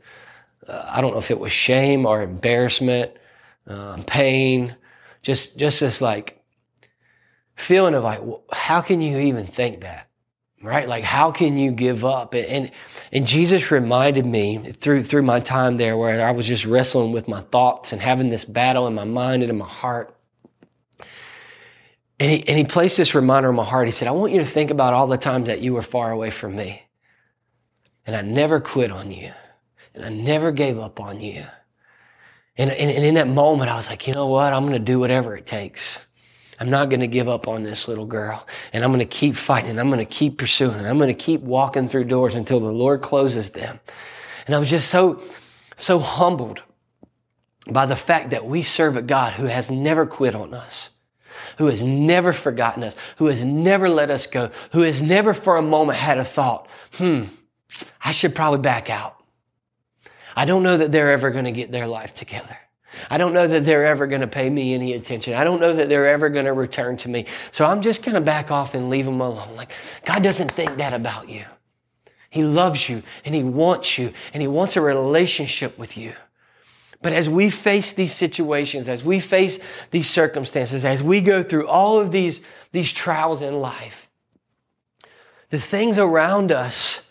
uh, 0.68 0.86
I 0.88 1.02
don't 1.02 1.12
know 1.12 1.20
if 1.20 1.32
it 1.32 1.40
was 1.40 1.52
shame 1.52 2.06
or 2.06 2.22
embarrassment, 2.22 3.12
uh, 3.68 3.98
pain, 4.06 4.76
just 5.22 5.58
just 5.58 5.80
this 5.80 6.02
like 6.02 6.44
feeling 7.56 7.94
of 7.94 8.04
like, 8.04 8.22
how 8.52 8.82
can 8.82 9.02
you 9.02 9.18
even 9.18 9.46
think 9.46 9.82
that? 9.82 10.10
Right? 10.62 10.88
Like, 10.88 11.04
how 11.04 11.32
can 11.32 11.58
you 11.58 11.72
give 11.72 12.06
up? 12.06 12.34
And, 12.34 12.46
and, 12.46 12.72
and 13.12 13.28
Jesus 13.28 13.70
reminded 13.70 14.26
me 14.26 14.58
through, 14.58 15.04
through 15.04 15.24
my 15.24 15.42
time 15.42 15.76
there 15.76 15.98
where 15.98 16.26
I 16.26 16.32
was 16.32 16.48
just 16.48 16.66
wrestling 16.66 17.12
with 17.12 17.28
my 17.28 17.42
thoughts 17.42 17.92
and 17.92 18.02
having 18.02 18.30
this 18.30 18.46
battle 18.46 18.88
in 18.88 18.96
my 18.96 19.04
mind 19.04 19.44
and 19.44 19.50
in 19.50 19.58
my 19.58 19.68
heart. 19.68 20.16
And 22.18 22.32
he, 22.32 22.48
and 22.48 22.58
he 22.58 22.64
placed 22.64 22.96
this 22.96 23.14
reminder 23.14 23.50
in 23.50 23.56
my 23.56 23.66
heart. 23.66 23.88
He 23.88 23.92
said, 23.92 24.08
I 24.08 24.12
want 24.12 24.32
you 24.32 24.40
to 24.40 24.46
think 24.46 24.72
about 24.72 24.94
all 24.94 25.08
the 25.08 25.18
times 25.18 25.48
that 25.48 25.60
you 25.60 25.74
were 25.74 25.82
far 25.82 26.12
away 26.12 26.30
from 26.30 26.56
me. 26.56 26.84
And 28.06 28.16
I 28.16 28.22
never 28.22 28.62
quit 28.62 28.90
on 28.90 29.12
you 29.12 29.34
and 29.94 30.06
I 30.06 30.10
never 30.10 30.52
gave 30.52 30.78
up 30.78 31.00
on 31.00 31.22
you. 31.22 31.46
And, 32.58 32.72
and, 32.72 32.92
and 32.92 33.06
in 33.06 33.16
that 33.16 33.28
moment, 33.28 33.72
I 33.72 33.76
was 33.76 33.90
like, 33.90 34.08
you 34.08 34.14
know 34.14 34.28
what? 34.28 34.54
I'm 34.54 34.64
going 34.64 34.74
to 34.74 34.80
do 34.80 35.00
whatever 35.00 35.36
it 35.36 35.46
takes. 35.46 36.00
I'm 36.60 36.70
not 36.70 36.90
going 36.90 37.00
to 37.00 37.08
give 37.08 37.28
up 37.28 37.48
on 37.48 37.64
this 37.64 37.88
little 37.88 38.06
girl. 38.06 38.48
And 38.72 38.84
I'm 38.84 38.92
going 38.92 39.00
to 39.00 39.06
keep 39.06 39.36
fighting. 39.36 39.80
I'm 39.80 39.90
going 39.90 40.00
to 40.00 40.06
keep 40.06 40.38
pursuing. 40.38 40.86
I'm 40.86 40.98
going 40.98 41.08
to 41.08 41.14
keep 41.14 41.42
walking 41.42 41.88
through 41.88 42.06
doors 42.06 42.36
until 42.36 42.60
the 42.60 42.72
Lord 42.72 43.02
closes 43.02 43.52
them. 43.52 43.80
And 44.46 44.56
I 44.56 44.60
was 44.60 44.70
just 44.70 44.90
so, 44.90 45.22
so 45.76 46.00
humbled 46.00 46.64
by 47.68 47.86
the 47.86 47.96
fact 47.96 48.32
that 48.32 48.46
we 48.46 48.62
serve 48.62 48.98
a 48.98 49.02
God 49.02 49.34
who 49.34 49.46
has 49.46 49.72
never 49.72 50.06
quit 50.06 50.36
on 50.36 50.54
us, 50.54 50.92
who 51.58 51.68
has 51.68 51.82
never 51.82 52.34
forgotten 52.34 52.84
us, 52.84 52.96
who 53.18 53.28
has 53.28 53.44
never 53.44 53.90
let 53.90 54.12
us 54.12 54.28
go, 54.28 54.52
who 54.74 54.82
has 54.82 55.02
never 55.02 55.34
for 55.34 55.56
a 55.56 55.62
moment 55.62 55.98
had 55.98 56.18
a 56.18 56.26
thought, 56.26 56.70
hmm, 56.94 57.24
I 58.04 58.12
should 58.12 58.36
probably 58.36 58.60
back 58.60 58.90
out. 58.90 59.23
I 60.36 60.46
don't 60.46 60.64
know 60.64 60.78
that 60.78 60.92
they're 60.92 61.12
ever 61.12 61.32
going 61.32 61.46
to 61.46 61.52
get 61.52 61.72
their 61.72 61.88
life 61.88 62.16
together. 62.16 62.58
I 63.10 63.18
don't 63.18 63.34
know 63.34 63.48
that 63.48 63.66
they're 63.66 63.86
ever 63.86 64.08
going 64.08 64.22
to 64.22 64.28
pay 64.28 64.50
me 64.50 64.74
any 64.74 64.94
attention. 64.94 65.34
I 65.34 65.44
don't 65.44 65.60
know 65.60 65.74
that 65.74 65.90
they're 65.90 66.08
ever 66.08 66.30
going 66.30 66.46
to 66.46 66.54
return 66.54 66.98
to 66.98 67.10
me. 67.10 67.26
So 67.52 67.66
I'm 67.66 67.82
just 67.82 68.04
going 68.04 68.16
to 68.16 68.22
back 68.22 68.52
off 68.52 68.76
and 68.76 68.90
leave 68.90 69.06
them 69.06 69.20
alone. 69.20 69.56
Like, 69.56 69.72
God 70.06 70.24
doesn't 70.24 70.52
think 70.52 70.78
that 70.78 70.94
about 70.94 71.30
you. 71.30 71.46
He 72.30 72.44
loves 72.44 72.90
you 72.90 73.04
and 73.26 73.36
He 73.36 73.44
wants 73.44 73.98
you 73.98 74.12
and 74.34 74.42
He 74.42 74.48
wants 74.48 74.76
a 74.76 74.82
relationship 74.82 75.78
with 75.78 75.98
you. 75.98 76.14
But 77.02 77.14
as 77.14 77.30
we 77.30 77.50
face 77.50 77.94
these 77.94 78.14
situations, 78.14 78.88
as 78.88 79.04
we 79.04 79.20
face 79.20 79.60
these 79.92 80.10
circumstances, 80.10 80.86
as 80.86 81.04
we 81.04 81.20
go 81.20 81.44
through 81.44 81.68
all 81.68 82.00
of 82.00 82.12
these, 82.12 82.40
these 82.72 82.94
trials 82.94 83.42
in 83.42 83.60
life, 83.60 84.10
the 85.50 85.60
things 85.60 86.00
around 86.00 86.52
us 86.52 87.08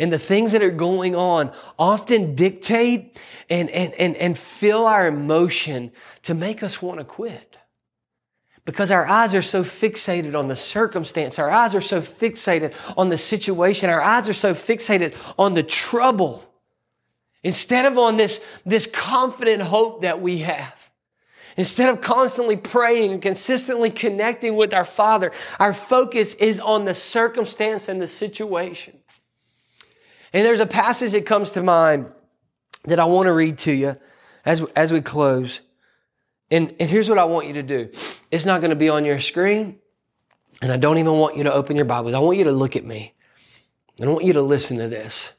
and 0.00 0.10
the 0.10 0.18
things 0.18 0.52
that 0.52 0.62
are 0.62 0.70
going 0.70 1.14
on 1.14 1.52
often 1.78 2.34
dictate 2.34 3.20
and, 3.50 3.68
and, 3.70 3.92
and, 3.94 4.16
and 4.16 4.36
fill 4.36 4.86
our 4.86 5.06
emotion 5.06 5.92
to 6.22 6.34
make 6.34 6.62
us 6.62 6.80
want 6.80 6.98
to 6.98 7.04
quit. 7.04 7.58
because 8.64 8.90
our 8.90 9.06
eyes 9.06 9.34
are 9.34 9.42
so 9.42 9.62
fixated 9.62 10.38
on 10.38 10.48
the 10.48 10.56
circumstance. 10.56 11.38
Our 11.38 11.50
eyes 11.50 11.74
are 11.74 11.80
so 11.80 12.00
fixated 12.00 12.74
on 12.96 13.08
the 13.08 13.18
situation. 13.18 13.90
Our 13.90 14.00
eyes 14.00 14.28
are 14.28 14.34
so 14.34 14.54
fixated 14.54 15.14
on 15.38 15.54
the 15.54 15.62
trouble 15.62 16.46
instead 17.42 17.84
of 17.84 17.98
on 17.98 18.16
this, 18.16 18.44
this 18.64 18.86
confident 18.86 19.62
hope 19.62 20.02
that 20.02 20.20
we 20.20 20.38
have. 20.38 20.90
Instead 21.56 21.88
of 21.88 22.00
constantly 22.00 22.56
praying 22.56 23.12
and 23.12 23.20
consistently 23.20 23.90
connecting 23.90 24.56
with 24.56 24.72
our 24.72 24.84
Father, 24.84 25.32
our 25.58 25.74
focus 25.74 26.34
is 26.34 26.60
on 26.60 26.84
the 26.84 26.94
circumstance 26.94 27.88
and 27.88 28.00
the 28.00 28.06
situation. 28.06 28.99
And 30.32 30.44
there's 30.44 30.60
a 30.60 30.66
passage 30.66 31.12
that 31.12 31.26
comes 31.26 31.52
to 31.52 31.62
mind 31.62 32.06
that 32.84 33.00
I 33.00 33.04
want 33.04 33.26
to 33.26 33.32
read 33.32 33.58
to 33.58 33.72
you 33.72 33.96
as, 34.44 34.62
as 34.76 34.92
we 34.92 35.00
close. 35.00 35.60
And, 36.50 36.74
and 36.80 36.88
here's 36.88 37.08
what 37.08 37.18
I 37.18 37.24
want 37.24 37.46
you 37.46 37.54
to 37.54 37.62
do. 37.62 37.90
It's 38.30 38.44
not 38.44 38.60
going 38.60 38.70
to 38.70 38.76
be 38.76 38.88
on 38.88 39.04
your 39.04 39.18
screen. 39.18 39.78
And 40.62 40.70
I 40.70 40.76
don't 40.76 40.98
even 40.98 41.14
want 41.14 41.36
you 41.36 41.44
to 41.44 41.52
open 41.52 41.76
your 41.76 41.84
Bibles. 41.84 42.14
I 42.14 42.18
want 42.18 42.38
you 42.38 42.44
to 42.44 42.52
look 42.52 42.76
at 42.76 42.84
me. 42.84 43.14
I 44.02 44.06
want 44.06 44.24
you 44.24 44.32
to 44.34 44.42
listen 44.42 44.78
to 44.78 44.88
this. 44.88 45.32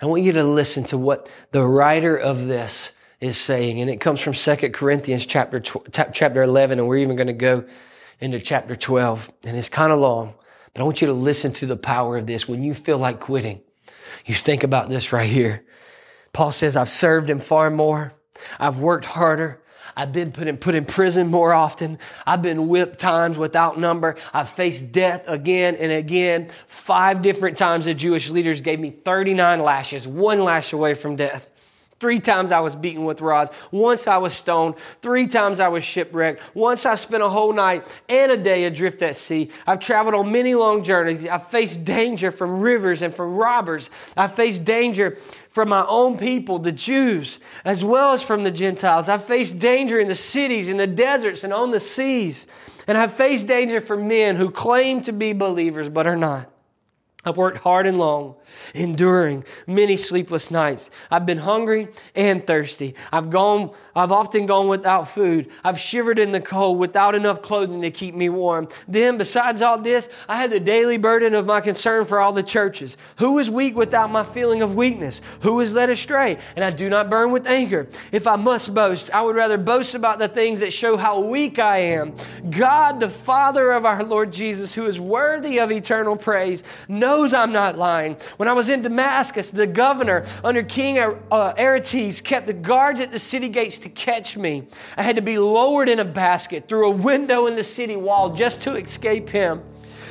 I 0.00 0.06
want 0.06 0.22
you 0.22 0.32
to 0.32 0.44
listen 0.44 0.84
to 0.84 0.98
what 0.98 1.28
the 1.52 1.64
writer 1.64 2.16
of 2.16 2.46
this 2.46 2.92
is 3.20 3.38
saying. 3.38 3.80
And 3.80 3.90
it 3.90 4.00
comes 4.00 4.20
from 4.20 4.34
Second 4.34 4.72
Corinthians 4.72 5.26
chapter, 5.26 5.60
chapter 5.60 6.42
11. 6.42 6.78
And 6.78 6.86
we're 6.86 6.98
even 6.98 7.16
going 7.16 7.26
to 7.26 7.32
go 7.32 7.64
into 8.20 8.40
chapter 8.40 8.76
12. 8.76 9.32
And 9.44 9.56
it's 9.56 9.68
kind 9.68 9.92
of 9.92 9.98
long, 9.98 10.34
but 10.72 10.82
I 10.82 10.84
want 10.84 11.00
you 11.00 11.06
to 11.06 11.14
listen 11.14 11.52
to 11.54 11.66
the 11.66 11.76
power 11.76 12.16
of 12.16 12.26
this. 12.26 12.48
When 12.48 12.62
you 12.62 12.74
feel 12.74 12.98
like 12.98 13.20
quitting, 13.20 13.60
you 14.24 14.34
think 14.34 14.64
about 14.64 14.88
this 14.88 15.12
right 15.12 15.30
here. 15.30 15.64
Paul 16.32 16.52
says, 16.52 16.76
I've 16.76 16.90
served 16.90 17.30
him 17.30 17.40
far 17.40 17.70
more. 17.70 18.12
I've 18.58 18.78
worked 18.78 19.06
harder. 19.06 19.62
I've 19.96 20.12
been 20.12 20.32
put 20.32 20.46
in, 20.46 20.56
put 20.58 20.74
in 20.74 20.84
prison 20.84 21.28
more 21.28 21.54
often. 21.54 21.98
I've 22.26 22.42
been 22.42 22.68
whipped 22.68 22.98
times 22.98 23.38
without 23.38 23.78
number. 23.78 24.16
I've 24.34 24.50
faced 24.50 24.92
death 24.92 25.24
again 25.26 25.76
and 25.76 25.92
again. 25.92 26.50
Five 26.66 27.22
different 27.22 27.56
times 27.56 27.84
the 27.84 27.94
Jewish 27.94 28.28
leaders 28.28 28.60
gave 28.60 28.80
me 28.80 28.90
39 28.90 29.60
lashes, 29.60 30.06
one 30.06 30.40
lash 30.40 30.72
away 30.72 30.94
from 30.94 31.16
death. 31.16 31.50
Three 31.98 32.20
times 32.20 32.52
I 32.52 32.60
was 32.60 32.76
beaten 32.76 33.06
with 33.06 33.22
rods. 33.22 33.50
Once 33.70 34.06
I 34.06 34.18
was 34.18 34.34
stoned. 34.34 34.76
Three 35.00 35.26
times 35.26 35.60
I 35.60 35.68
was 35.68 35.82
shipwrecked. 35.82 36.42
Once 36.54 36.84
I 36.84 36.94
spent 36.94 37.22
a 37.22 37.28
whole 37.30 37.54
night 37.54 37.86
and 38.06 38.30
a 38.30 38.36
day 38.36 38.64
adrift 38.64 39.00
at 39.00 39.16
sea. 39.16 39.50
I've 39.66 39.80
traveled 39.80 40.14
on 40.14 40.30
many 40.30 40.54
long 40.54 40.84
journeys. 40.84 41.26
I've 41.26 41.46
faced 41.48 41.86
danger 41.86 42.30
from 42.30 42.60
rivers 42.60 43.00
and 43.00 43.14
from 43.14 43.36
robbers. 43.36 43.88
I've 44.14 44.34
faced 44.34 44.66
danger 44.66 45.16
from 45.16 45.70
my 45.70 45.86
own 45.88 46.18
people, 46.18 46.58
the 46.58 46.72
Jews, 46.72 47.38
as 47.64 47.82
well 47.82 48.12
as 48.12 48.22
from 48.22 48.44
the 48.44 48.50
Gentiles. 48.50 49.08
I've 49.08 49.24
faced 49.24 49.58
danger 49.58 49.98
in 49.98 50.08
the 50.08 50.14
cities, 50.14 50.68
in 50.68 50.76
the 50.76 50.86
deserts, 50.86 51.44
and 51.44 51.52
on 51.52 51.70
the 51.70 51.80
seas. 51.80 52.46
And 52.86 52.98
I've 52.98 53.12
faced 53.12 53.46
danger 53.46 53.80
from 53.80 54.06
men 54.06 54.36
who 54.36 54.50
claim 54.50 55.00
to 55.02 55.12
be 55.12 55.32
believers 55.32 55.88
but 55.88 56.06
are 56.06 56.14
not. 56.14 56.50
I've 57.26 57.36
worked 57.36 57.58
hard 57.58 57.88
and 57.88 57.98
long, 57.98 58.36
enduring 58.72 59.44
many 59.66 59.96
sleepless 59.96 60.52
nights. 60.52 60.90
I've 61.10 61.26
been 61.26 61.38
hungry 61.38 61.88
and 62.14 62.46
thirsty. 62.46 62.94
I've 63.12 63.30
gone, 63.30 63.72
I've 63.96 64.12
often 64.12 64.46
gone 64.46 64.68
without 64.68 65.08
food. 65.08 65.48
I've 65.64 65.80
shivered 65.80 66.20
in 66.20 66.30
the 66.30 66.40
cold 66.40 66.78
without 66.78 67.16
enough 67.16 67.42
clothing 67.42 67.82
to 67.82 67.90
keep 67.90 68.14
me 68.14 68.28
warm. 68.28 68.68
Then, 68.86 69.18
besides 69.18 69.60
all 69.60 69.78
this, 69.78 70.08
I 70.28 70.36
had 70.36 70.52
the 70.52 70.60
daily 70.60 70.98
burden 70.98 71.34
of 71.34 71.46
my 71.46 71.60
concern 71.60 72.04
for 72.04 72.20
all 72.20 72.32
the 72.32 72.44
churches. 72.44 72.96
Who 73.18 73.40
is 73.40 73.50
weak 73.50 73.74
without 73.74 74.08
my 74.08 74.22
feeling 74.22 74.62
of 74.62 74.76
weakness? 74.76 75.20
Who 75.40 75.58
is 75.58 75.74
led 75.74 75.90
astray? 75.90 76.38
And 76.54 76.64
I 76.64 76.70
do 76.70 76.88
not 76.88 77.10
burn 77.10 77.32
with 77.32 77.48
anger. 77.48 77.88
If 78.12 78.28
I 78.28 78.36
must 78.36 78.72
boast, 78.72 79.10
I 79.10 79.22
would 79.22 79.34
rather 79.34 79.58
boast 79.58 79.96
about 79.96 80.20
the 80.20 80.28
things 80.28 80.60
that 80.60 80.72
show 80.72 80.96
how 80.96 81.18
weak 81.18 81.58
I 81.58 81.78
am. 81.78 82.14
God, 82.48 83.00
the 83.00 83.10
Father 83.10 83.72
of 83.72 83.84
our 83.84 84.04
Lord 84.04 84.32
Jesus, 84.32 84.76
who 84.76 84.86
is 84.86 85.00
worthy 85.00 85.58
of 85.58 85.72
eternal 85.72 86.14
praise, 86.14 86.62
knows 86.86 87.15
knows 87.16 87.32
I'm 87.32 87.52
not 87.52 87.78
lying. 87.78 88.16
When 88.36 88.48
I 88.48 88.52
was 88.52 88.68
in 88.68 88.82
Damascus, 88.82 89.48
the 89.48 89.66
governor 89.66 90.26
under 90.44 90.62
King 90.62 90.98
er, 90.98 91.22
uh, 91.30 91.54
Aretas 91.58 92.20
kept 92.20 92.46
the 92.46 92.52
guards 92.52 93.00
at 93.00 93.10
the 93.10 93.18
city 93.18 93.48
gates 93.48 93.78
to 93.78 93.88
catch 93.88 94.36
me. 94.36 94.68
I 94.98 95.02
had 95.02 95.16
to 95.16 95.22
be 95.22 95.38
lowered 95.38 95.88
in 95.88 95.98
a 95.98 96.04
basket 96.04 96.68
through 96.68 96.88
a 96.88 96.90
window 96.90 97.46
in 97.46 97.56
the 97.56 97.62
city 97.62 97.96
wall 97.96 98.34
just 98.34 98.60
to 98.62 98.76
escape 98.76 99.30
him. 99.30 99.62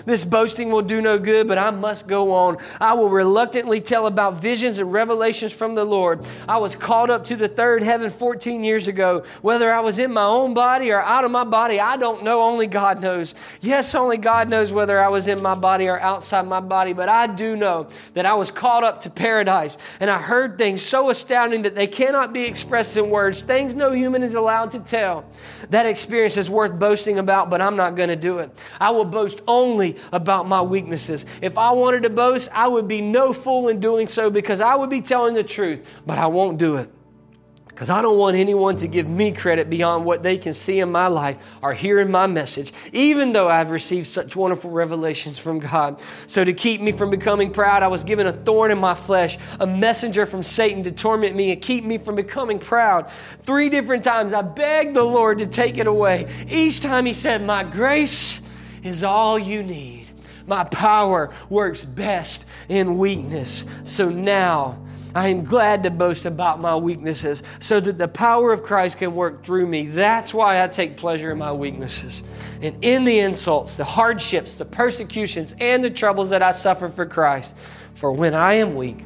This 0.06 0.24
boasting 0.24 0.70
will 0.70 0.82
do 0.84 1.02
no 1.02 1.18
good, 1.18 1.48
but 1.48 1.58
I 1.58 1.72
must 1.72 2.08
go 2.08 2.32
on. 2.34 2.58
I 2.80 2.94
will 2.94 3.10
reluctantly 3.10 3.82
tell 3.82 4.06
about 4.06 4.36
visions 4.36 4.78
and 4.78 4.94
revelations 4.94 5.52
from 5.52 5.76
the 5.76 5.84
Lord. 5.84 6.24
I 6.48 6.58
was 6.58 6.76
called 6.76 7.10
up 7.10 7.26
to 7.26 7.36
the 7.36 7.48
third 7.48 7.82
heaven 7.82 8.10
14 8.10 8.64
years 8.64 8.88
ago. 8.88 9.24
Whether 9.42 9.74
I 9.74 9.80
was 9.80 9.98
in 9.98 10.14
my 10.14 10.26
own 10.26 10.54
body 10.54 10.92
or 10.92 11.02
out 11.02 11.26
of 11.26 11.32
my 11.32 11.44
body, 11.44 11.80
I 11.80 11.98
don't 11.98 12.24
know. 12.24 12.42
Only 12.42 12.68
God 12.68 13.02
knows. 13.02 13.34
Yes, 13.62 13.96
only 13.96 14.18
God 14.18 14.48
knows 14.48 14.72
whether 14.72 15.00
I 15.00 15.08
was 15.08 15.28
in 15.28 15.42
my 15.42 15.56
body 15.56 15.88
or 15.88 16.00
outside 16.00 16.48
my 16.48 16.60
body, 16.60 16.94
but 16.94 17.10
I 17.10 17.28
do 17.28 17.56
know 17.56 17.88
that 18.14 18.26
I 18.26 18.36
was 18.36 18.52
called 18.52 18.84
up 18.84 19.02
to 19.02 19.10
paradise 19.10 19.78
and 20.00 20.10
I 20.10 20.20
heard 20.20 20.58
things 20.58 20.82
so 20.82 21.10
astounding 21.10 21.64
that 21.64 21.76
they 21.76 21.88
cannot 21.88 22.34
be 22.34 22.42
expressed 22.42 22.96
in 22.98 23.10
words, 23.10 23.42
things 23.42 23.74
no 23.74 23.92
human 23.92 24.22
is 24.22 24.36
allowed 24.36 24.72
to 24.72 24.80
tell. 24.80 25.26
That 25.70 25.86
experience 25.86 26.38
is 26.38 26.50
worth 26.50 26.78
boasting 26.78 27.18
about, 27.18 27.50
but 27.50 27.62
I'm 27.62 27.76
not 27.76 27.96
going 27.96 28.10
to 28.10 28.16
do 28.16 28.40
it. 28.40 28.52
I 28.80 28.92
will 28.92 29.06
boast 29.06 29.42
only 29.48 29.95
about 30.12 30.48
my 30.48 30.62
weaknesses. 30.62 31.26
If 31.42 31.58
I 31.58 31.72
wanted 31.72 32.04
to 32.04 32.10
boast, 32.10 32.50
I 32.54 32.68
would 32.68 32.88
be 32.88 33.02
no 33.02 33.34
fool 33.34 33.68
in 33.68 33.80
doing 33.80 34.08
so 34.08 34.30
because 34.30 34.62
I 34.62 34.76
would 34.76 34.90
be 34.90 35.02
telling 35.02 35.34
the 35.34 35.44
truth, 35.44 35.86
but 36.06 36.18
I 36.18 36.28
won't 36.28 36.58
do 36.58 36.78
it. 36.78 36.90
Because 37.76 37.90
I 37.90 38.02
don't 38.02 38.18
want 38.18 38.38
anyone 38.38 38.78
to 38.78 38.88
give 38.88 39.10
me 39.10 39.34
credit 39.34 39.70
beyond 39.70 40.06
what 40.06 40.24
they 40.24 40.38
can 40.38 40.54
see 40.54 40.80
in 40.80 40.94
my 40.94 41.08
life 41.08 41.38
or 41.62 41.74
hear 41.74 42.00
in 42.00 42.10
my 42.10 42.26
message, 42.26 42.72
even 42.94 43.34
though 43.34 43.50
I've 43.50 43.70
received 43.70 44.08
such 44.08 44.34
wonderful 44.34 44.72
revelations 44.72 45.38
from 45.38 45.60
God. 45.60 46.02
So, 46.26 46.46
to 46.46 46.54
keep 46.54 46.80
me 46.80 46.94
from 46.94 47.10
becoming 47.10 47.52
proud, 47.52 47.84
I 47.84 47.90
was 47.90 48.06
given 48.06 48.28
a 48.28 48.32
thorn 48.32 48.72
in 48.72 48.78
my 48.78 48.96
flesh, 48.96 49.38
a 49.60 49.68
messenger 49.68 50.26
from 50.26 50.42
Satan 50.42 50.84
to 50.84 50.92
torment 50.94 51.36
me 51.36 51.52
and 51.52 51.62
keep 51.62 51.84
me 51.84 51.98
from 51.98 52.16
becoming 52.16 52.60
proud. 52.60 53.12
Three 53.44 53.68
different 53.68 54.06
times 54.06 54.32
I 54.32 54.42
begged 54.42 54.96
the 54.96 55.04
Lord 55.04 55.40
to 55.40 55.46
take 55.46 55.78
it 55.78 55.86
away. 55.86 56.28
Each 56.48 56.80
time 56.80 57.06
He 57.06 57.12
said, 57.12 57.46
My 57.46 57.66
grace 57.66 58.40
is 58.86 59.04
all 59.04 59.38
you 59.38 59.64
need. 59.64 60.08
My 60.48 60.64
power 60.64 61.34
works 61.50 61.84
best 61.84 62.46
in 62.70 62.98
weakness. 62.98 63.66
So 63.84 64.10
now 64.10 64.78
I 65.16 65.30
am 65.30 65.44
glad 65.44 65.84
to 65.84 65.90
boast 65.90 66.26
about 66.26 66.60
my 66.60 66.76
weaknesses 66.76 67.42
so 67.60 67.80
that 67.80 67.98
the 67.98 68.08
power 68.08 68.54
of 68.54 68.62
Christ 68.64 69.00
can 69.00 69.16
work 69.16 69.44
through 69.44 69.66
me. 69.66 69.88
That's 69.88 70.34
why 70.34 70.64
I 70.64 70.68
take 70.68 70.98
pleasure 70.98 71.32
in 71.32 71.40
my 71.40 71.52
weaknesses 71.52 72.22
and 72.62 72.84
in 72.84 73.06
the 73.06 73.20
insults, 73.20 73.76
the 73.76 73.86
hardships, 73.86 74.54
the 74.54 74.66
persecutions, 74.66 75.56
and 75.60 75.84
the 75.84 75.90
troubles 75.90 76.30
that 76.30 76.44
I 76.44 76.52
suffer 76.52 76.90
for 76.90 77.08
Christ. 77.08 77.56
For 77.96 78.12
when 78.12 78.36
I 78.36 78.56
am 78.56 78.76
weak, 78.76 79.04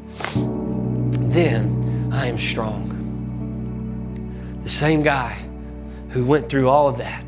then 1.32 2.10
I 2.12 2.28
am 2.28 2.38
strong. 2.38 2.88
The 4.64 4.70
same 4.70 5.04
guy 5.04 5.38
who 6.10 6.26
went 6.26 6.50
through 6.50 6.68
all 6.68 6.90
of 6.90 6.98
that 6.98 7.24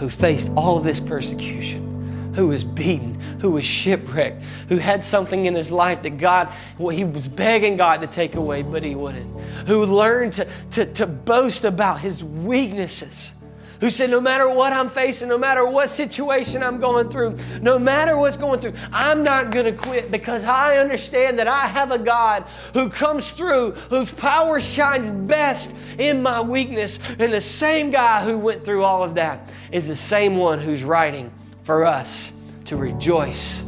who 0.00 0.08
faced 0.08 0.50
all 0.56 0.78
of 0.78 0.82
this 0.82 0.98
persecution, 0.98 2.32
who 2.34 2.48
was 2.48 2.64
beaten, 2.64 3.20
who 3.40 3.50
was 3.50 3.64
shipwrecked, 3.64 4.42
who 4.68 4.78
had 4.78 5.04
something 5.04 5.44
in 5.44 5.54
his 5.54 5.70
life 5.70 6.02
that 6.02 6.16
God, 6.16 6.50
well, 6.78 6.88
he 6.88 7.04
was 7.04 7.28
begging 7.28 7.76
God 7.76 8.00
to 8.00 8.06
take 8.06 8.34
away, 8.34 8.62
but 8.62 8.82
he 8.82 8.94
wouldn't, 8.94 9.38
who 9.66 9.84
learned 9.84 10.32
to, 10.32 10.48
to, 10.72 10.86
to 10.94 11.06
boast 11.06 11.64
about 11.64 12.00
his 12.00 12.24
weaknesses 12.24 13.32
who 13.80 13.90
said, 13.90 14.10
No 14.10 14.20
matter 14.20 14.48
what 14.48 14.72
I'm 14.72 14.88
facing, 14.88 15.28
no 15.28 15.38
matter 15.38 15.66
what 15.66 15.88
situation 15.88 16.62
I'm 16.62 16.78
going 16.78 17.08
through, 17.08 17.36
no 17.60 17.78
matter 17.78 18.16
what's 18.16 18.36
going 18.36 18.60
through, 18.60 18.74
I'm 18.92 19.24
not 19.24 19.50
going 19.50 19.66
to 19.66 19.72
quit 19.72 20.10
because 20.10 20.44
I 20.44 20.76
understand 20.76 21.38
that 21.38 21.48
I 21.48 21.66
have 21.66 21.90
a 21.90 21.98
God 21.98 22.44
who 22.74 22.88
comes 22.88 23.30
through, 23.30 23.72
whose 23.72 24.12
power 24.12 24.60
shines 24.60 25.10
best 25.10 25.72
in 25.98 26.22
my 26.22 26.40
weakness. 26.40 26.98
And 27.18 27.32
the 27.32 27.40
same 27.40 27.90
guy 27.90 28.22
who 28.22 28.38
went 28.38 28.64
through 28.64 28.84
all 28.84 29.02
of 29.02 29.14
that 29.14 29.50
is 29.72 29.88
the 29.88 29.96
same 29.96 30.36
one 30.36 30.58
who's 30.58 30.84
writing 30.84 31.32
for 31.62 31.84
us 31.84 32.32
to 32.66 32.76
rejoice 32.76 33.62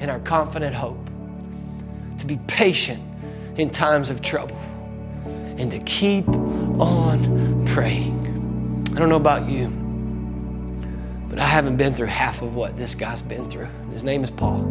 in 0.00 0.08
our 0.08 0.20
confident 0.20 0.74
hope, 0.74 1.04
to 2.18 2.26
be 2.26 2.38
patient 2.46 3.02
in 3.56 3.70
times 3.70 4.08
of 4.10 4.22
trouble, 4.22 4.56
and 5.58 5.70
to 5.70 5.78
keep 5.80 6.26
on 6.28 7.64
praying. 7.66 8.19
I 8.92 8.98
don't 8.98 9.08
know 9.08 9.16
about 9.16 9.48
you, 9.48 9.68
but 11.28 11.38
I 11.38 11.44
haven't 11.44 11.76
been 11.76 11.94
through 11.94 12.08
half 12.08 12.42
of 12.42 12.56
what 12.56 12.76
this 12.76 12.94
guy's 12.94 13.22
been 13.22 13.48
through. 13.48 13.68
His 13.92 14.02
name 14.02 14.24
is 14.24 14.30
Paul. 14.30 14.62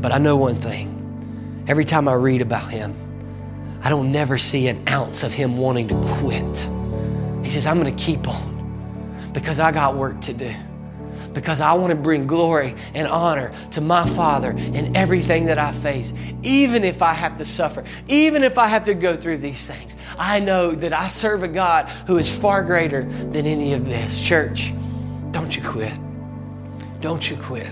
But 0.00 0.12
I 0.12 0.18
know 0.18 0.36
one 0.36 0.56
thing 0.56 1.64
every 1.68 1.84
time 1.84 2.08
I 2.08 2.14
read 2.14 2.42
about 2.42 2.70
him, 2.70 2.94
I 3.82 3.90
don't 3.90 4.10
never 4.10 4.38
see 4.38 4.66
an 4.66 4.88
ounce 4.88 5.22
of 5.22 5.32
him 5.32 5.56
wanting 5.56 5.88
to 5.88 5.94
quit. 6.18 6.68
He 7.44 7.50
says, 7.50 7.66
I'm 7.66 7.80
going 7.80 7.94
to 7.94 8.04
keep 8.04 8.28
on 8.28 9.30
because 9.32 9.60
I 9.60 9.70
got 9.70 9.94
work 9.94 10.20
to 10.22 10.32
do 10.32 10.52
because 11.36 11.60
I 11.60 11.74
want 11.74 11.90
to 11.90 11.96
bring 11.96 12.26
glory 12.26 12.74
and 12.94 13.06
honor 13.06 13.52
to 13.72 13.82
my 13.82 14.06
Father 14.06 14.52
in 14.52 14.96
everything 14.96 15.46
that 15.46 15.58
I 15.58 15.70
face. 15.70 16.14
Even 16.42 16.82
if 16.82 17.02
I 17.02 17.12
have 17.12 17.36
to 17.36 17.44
suffer, 17.44 17.84
even 18.08 18.42
if 18.42 18.56
I 18.56 18.68
have 18.68 18.86
to 18.86 18.94
go 18.94 19.14
through 19.14 19.38
these 19.38 19.66
things, 19.66 19.96
I 20.18 20.40
know 20.40 20.72
that 20.72 20.94
I 20.94 21.06
serve 21.08 21.42
a 21.42 21.48
God 21.48 21.90
who 22.06 22.16
is 22.16 22.34
far 22.34 22.64
greater 22.64 23.02
than 23.04 23.44
any 23.44 23.74
of 23.74 23.84
this. 23.84 24.22
Church, 24.22 24.72
don't 25.30 25.54
you 25.54 25.62
quit. 25.62 25.92
Don't 27.02 27.30
you 27.30 27.36
quit. 27.36 27.70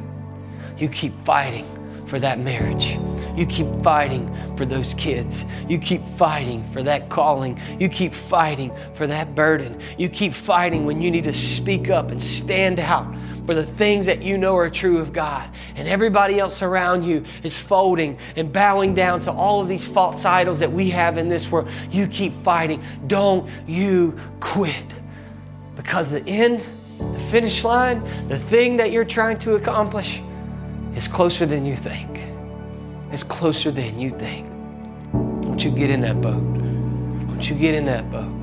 You 0.77 0.91
keep 0.91 1.15
fighting 1.25 1.65
for 2.07 2.21
that 2.21 2.39
marriage. 2.39 2.99
You 3.35 3.47
keep 3.47 3.67
fighting 3.83 4.31
for 4.57 4.67
those 4.67 4.93
kids. 4.93 5.43
You 5.71 5.79
keep 5.79 6.05
fighting 6.07 6.63
for 6.65 6.83
that 6.83 7.09
calling. 7.09 7.59
You 7.81 7.89
keep 7.89 8.13
fighting 8.13 8.73
for 8.93 9.07
that 9.07 9.35
burden. 9.35 9.81
You 9.97 10.11
keep 10.11 10.35
fighting 10.35 10.85
when 10.85 11.01
you 11.01 11.11
need 11.11 11.25
to 11.25 11.33
speak 11.33 11.89
up 11.89 12.11
and 12.11 12.23
stand 12.23 12.79
out 12.79 13.07
for 13.47 13.55
the 13.55 13.65
things 13.65 14.07
that 14.07 14.23
you 14.23 14.39
know 14.39 14.57
are 14.57 14.71
true 14.71 14.99
of 14.99 15.13
God. 15.13 15.49
And 15.77 15.87
everybody 15.89 16.39
else 16.39 16.63
around 16.63 17.05
you 17.05 17.25
is 17.43 17.59
folding 17.59 18.19
and 18.37 18.53
bowing 18.53 18.95
down 18.95 19.21
to 19.21 19.33
all 19.33 19.61
of 19.61 19.69
these 19.69 19.87
false 19.87 20.25
idols 20.25 20.61
that 20.61 20.73
we 20.73 20.91
have 20.91 21.19
in 21.19 21.29
this 21.29 21.51
world. 21.51 21.69
You 21.91 22.07
keep 22.07 22.33
fighting. 22.33 22.83
Don't 23.07 23.49
you 23.67 24.19
quit. 24.41 24.87
Because 25.77 26.11
the 26.11 26.27
end, 26.27 26.65
the 26.99 27.19
finish 27.19 27.65
line, 27.65 28.03
the 28.29 28.39
thing 28.39 28.77
that 28.79 28.93
you're 28.93 29.05
trying 29.05 29.39
to 29.39 29.55
accomplish, 29.55 30.23
is 30.95 31.09
closer 31.09 31.45
than 31.45 31.67
you 31.67 31.77
think. 31.77 32.21
It's 33.11 33.23
closer 33.23 33.71
than 33.71 33.99
you 33.99 34.11
think. 34.11 34.51
Don't 35.13 35.63
you 35.63 35.71
get 35.71 35.91
in 35.91 36.01
that 36.01 36.21
boat. 36.21 36.43
Don't 37.29 37.49
you 37.49 37.57
get 37.57 37.75
in 37.75 37.85
that 37.87 38.11
boat. 38.11 38.34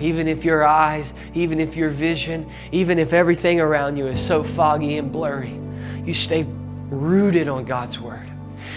Even 0.00 0.26
if 0.26 0.44
your 0.44 0.64
eyes, 0.64 1.12
even 1.34 1.60
if 1.60 1.76
your 1.76 1.90
vision, 1.90 2.48
even 2.72 2.98
if 2.98 3.12
everything 3.12 3.60
around 3.60 3.96
you 3.96 4.06
is 4.06 4.24
so 4.24 4.42
foggy 4.42 4.96
and 4.96 5.12
blurry, 5.12 5.58
you 6.04 6.14
stay 6.14 6.46
rooted 6.88 7.48
on 7.48 7.64
God's 7.64 8.00
Word. 8.00 8.28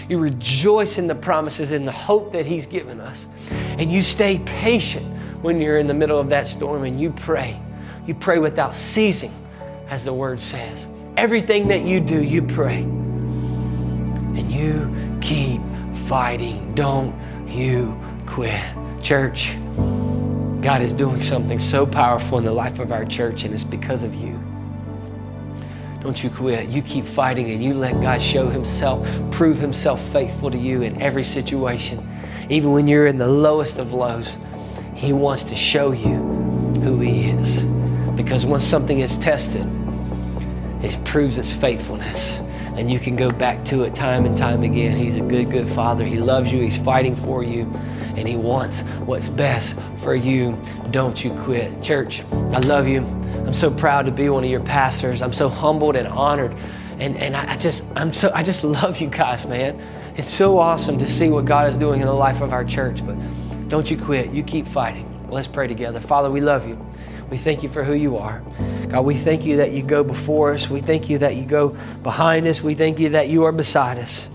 You 0.08 0.18
rejoice 0.18 0.98
in 0.98 1.06
the 1.06 1.14
promises 1.14 1.72
and 1.72 1.88
the 1.88 1.92
hope 1.92 2.32
that 2.32 2.44
He's 2.44 2.66
given 2.66 3.00
us. 3.00 3.26
And 3.78 3.90
you 3.90 4.02
stay 4.02 4.38
patient 4.44 5.06
when 5.42 5.60
you're 5.60 5.78
in 5.78 5.86
the 5.86 5.94
middle 5.94 6.18
of 6.18 6.28
that 6.28 6.46
storm 6.46 6.84
and 6.84 7.00
you 7.00 7.10
pray. 7.10 7.58
You 8.06 8.14
pray 8.14 8.38
without 8.38 8.74
ceasing, 8.74 9.32
as 9.88 10.04
the 10.04 10.12
Word 10.12 10.40
says. 10.40 10.86
Everything 11.16 11.68
that 11.68 11.84
you 11.84 12.00
do, 12.00 12.22
you 12.22 12.42
pray. 12.42 12.82
And 12.82 14.50
you 14.50 15.18
keep 15.20 15.62
fighting. 15.94 16.74
Don't 16.74 17.14
you 17.48 17.98
quit. 18.26 18.60
Church, 19.02 19.56
God 20.64 20.80
is 20.80 20.94
doing 20.94 21.20
something 21.20 21.58
so 21.58 21.84
powerful 21.84 22.38
in 22.38 22.44
the 22.44 22.50
life 22.50 22.78
of 22.78 22.90
our 22.90 23.04
church, 23.04 23.44
and 23.44 23.52
it's 23.52 23.64
because 23.64 24.02
of 24.02 24.14
you. 24.14 24.42
Don't 26.00 26.24
you 26.24 26.30
quit. 26.30 26.70
You 26.70 26.80
keep 26.80 27.04
fighting 27.04 27.50
and 27.50 27.62
you 27.62 27.74
let 27.74 28.00
God 28.00 28.22
show 28.22 28.48
Himself, 28.48 29.06
prove 29.30 29.58
Himself 29.58 30.00
faithful 30.10 30.50
to 30.50 30.56
you 30.56 30.80
in 30.80 31.02
every 31.02 31.22
situation. 31.22 32.08
Even 32.48 32.72
when 32.72 32.88
you're 32.88 33.06
in 33.06 33.18
the 33.18 33.28
lowest 33.28 33.78
of 33.78 33.92
lows, 33.92 34.38
He 34.94 35.12
wants 35.12 35.44
to 35.44 35.54
show 35.54 35.92
you 35.92 36.16
who 36.80 36.98
He 36.98 37.26
is. 37.28 37.62
Because 38.16 38.46
once 38.46 38.64
something 38.64 39.00
is 39.00 39.18
tested, 39.18 39.66
it 40.82 40.98
proves 41.04 41.36
its 41.36 41.52
faithfulness. 41.52 42.38
And 42.76 42.90
you 42.90 42.98
can 42.98 43.16
go 43.16 43.30
back 43.30 43.66
to 43.66 43.82
it 43.82 43.94
time 43.94 44.24
and 44.24 44.34
time 44.34 44.62
again. 44.62 44.96
He's 44.96 45.18
a 45.18 45.22
good, 45.22 45.50
good 45.50 45.68
father. 45.68 46.06
He 46.06 46.16
loves 46.16 46.50
you, 46.50 46.62
He's 46.62 46.78
fighting 46.78 47.16
for 47.16 47.42
you, 47.42 47.70
and 48.16 48.28
He 48.28 48.36
wants 48.36 48.80
what's 48.80 49.28
best 49.28 49.78
for 49.98 50.14
you. 50.14 50.58
Don't 50.90 51.22
you 51.24 51.32
quit. 51.34 51.82
Church, 51.82 52.22
I 52.32 52.60
love 52.60 52.88
you. 52.88 53.00
I'm 53.46 53.54
so 53.54 53.70
proud 53.70 54.06
to 54.06 54.12
be 54.12 54.28
one 54.28 54.44
of 54.44 54.50
your 54.50 54.60
pastors. 54.60 55.22
I'm 55.22 55.32
so 55.32 55.48
humbled 55.48 55.96
and 55.96 56.08
honored. 56.08 56.54
And, 56.98 57.16
and 57.16 57.36
I 57.36 57.56
just 57.56 57.84
I'm 57.96 58.12
so 58.12 58.30
I 58.34 58.42
just 58.42 58.64
love 58.82 59.00
you 59.00 59.08
guys, 59.08 59.46
man. 59.46 59.80
It's 60.16 60.30
so 60.30 60.58
awesome 60.58 60.98
to 60.98 61.06
see 61.06 61.28
what 61.28 61.44
God 61.44 61.68
is 61.68 61.76
doing 61.76 62.00
in 62.00 62.06
the 62.06 62.14
life 62.14 62.40
of 62.40 62.52
our 62.52 62.64
church. 62.64 63.04
But 63.04 63.16
don't 63.68 63.90
you 63.90 63.98
quit. 63.98 64.30
You 64.30 64.42
keep 64.42 64.66
fighting. 64.66 65.10
Let's 65.28 65.48
pray 65.48 65.66
together. 65.66 65.98
Father, 66.00 66.30
we 66.30 66.40
love 66.40 66.68
you. 66.68 66.78
We 67.30 67.38
thank 67.38 67.62
you 67.62 67.68
for 67.68 67.82
who 67.82 67.94
you 67.94 68.18
are. 68.18 68.42
God, 68.88 69.04
we 69.04 69.16
thank 69.16 69.44
you 69.44 69.56
that 69.56 69.72
you 69.72 69.82
go 69.82 70.04
before 70.04 70.52
us. 70.52 70.70
We 70.70 70.80
thank 70.80 71.10
you 71.10 71.18
that 71.18 71.34
you 71.34 71.44
go 71.44 71.76
behind 72.02 72.46
us. 72.46 72.62
We 72.62 72.74
thank 72.74 73.00
you 73.00 73.08
that 73.10 73.28
you 73.28 73.44
are 73.44 73.52
beside 73.52 73.98
us. 73.98 74.28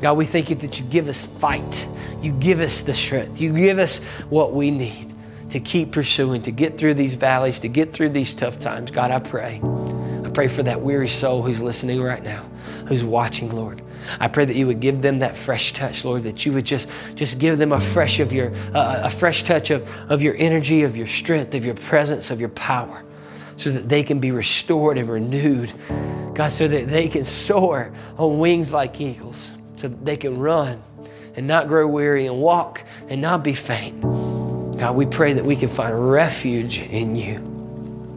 God, 0.00 0.14
we 0.14 0.26
thank 0.26 0.50
you 0.50 0.56
that 0.56 0.78
you 0.78 0.86
give 0.86 1.08
us 1.08 1.26
fight. 1.26 1.88
You 2.22 2.32
give 2.32 2.60
us 2.60 2.82
the 2.82 2.94
strength. 2.94 3.40
You 3.40 3.52
give 3.52 3.78
us 3.78 3.98
what 4.28 4.52
we 4.52 4.70
need 4.70 5.12
to 5.50 5.60
keep 5.60 5.92
pursuing, 5.92 6.42
to 6.42 6.50
get 6.50 6.78
through 6.78 6.94
these 6.94 7.14
valleys, 7.14 7.60
to 7.60 7.68
get 7.68 7.92
through 7.92 8.10
these 8.10 8.34
tough 8.34 8.58
times. 8.58 8.90
God, 8.90 9.10
I 9.10 9.18
pray. 9.18 9.60
I 10.24 10.30
pray 10.30 10.48
for 10.48 10.62
that 10.62 10.80
weary 10.80 11.08
soul 11.08 11.42
who's 11.42 11.60
listening 11.60 12.00
right 12.00 12.22
now, 12.22 12.48
who's 12.86 13.02
watching, 13.02 13.54
Lord. 13.54 13.82
I 14.18 14.28
pray 14.28 14.44
that 14.44 14.56
you 14.56 14.66
would 14.66 14.80
give 14.80 15.02
them 15.02 15.18
that 15.18 15.36
fresh 15.36 15.72
touch, 15.72 16.04
Lord, 16.04 16.22
that 16.22 16.46
you 16.46 16.52
would 16.52 16.64
just, 16.64 16.88
just 17.14 17.38
give 17.38 17.58
them 17.58 17.72
a 17.72 17.80
fresh 17.80 18.20
of 18.20 18.32
your, 18.32 18.52
uh, 18.74 19.02
a 19.04 19.10
fresh 19.10 19.42
touch 19.42 19.70
of, 19.70 19.88
of 20.10 20.22
your 20.22 20.34
energy, 20.36 20.84
of 20.84 20.96
your 20.96 21.06
strength, 21.06 21.54
of 21.54 21.64
your 21.64 21.74
presence, 21.74 22.30
of 22.30 22.40
your 22.40 22.48
power, 22.50 23.02
so 23.56 23.70
that 23.70 23.88
they 23.88 24.02
can 24.02 24.20
be 24.20 24.30
restored 24.30 24.98
and 24.98 25.08
renewed. 25.08 25.72
God, 26.34 26.52
so 26.52 26.66
that 26.66 26.88
they 26.88 27.08
can 27.08 27.24
soar 27.24 27.92
on 28.16 28.38
wings 28.38 28.72
like 28.72 29.00
eagles, 29.00 29.52
so 29.80 29.88
that 29.88 30.04
they 30.04 30.16
can 30.16 30.38
run 30.38 30.82
and 31.36 31.46
not 31.46 31.66
grow 31.66 31.86
weary 31.86 32.26
and 32.26 32.38
walk 32.38 32.84
and 33.08 33.20
not 33.22 33.42
be 33.42 33.54
faint. 33.54 34.00
God, 34.78 34.94
we 34.94 35.06
pray 35.06 35.32
that 35.32 35.44
we 35.44 35.56
can 35.56 35.68
find 35.68 36.10
refuge 36.10 36.80
in 36.80 37.16
you. 37.16 37.38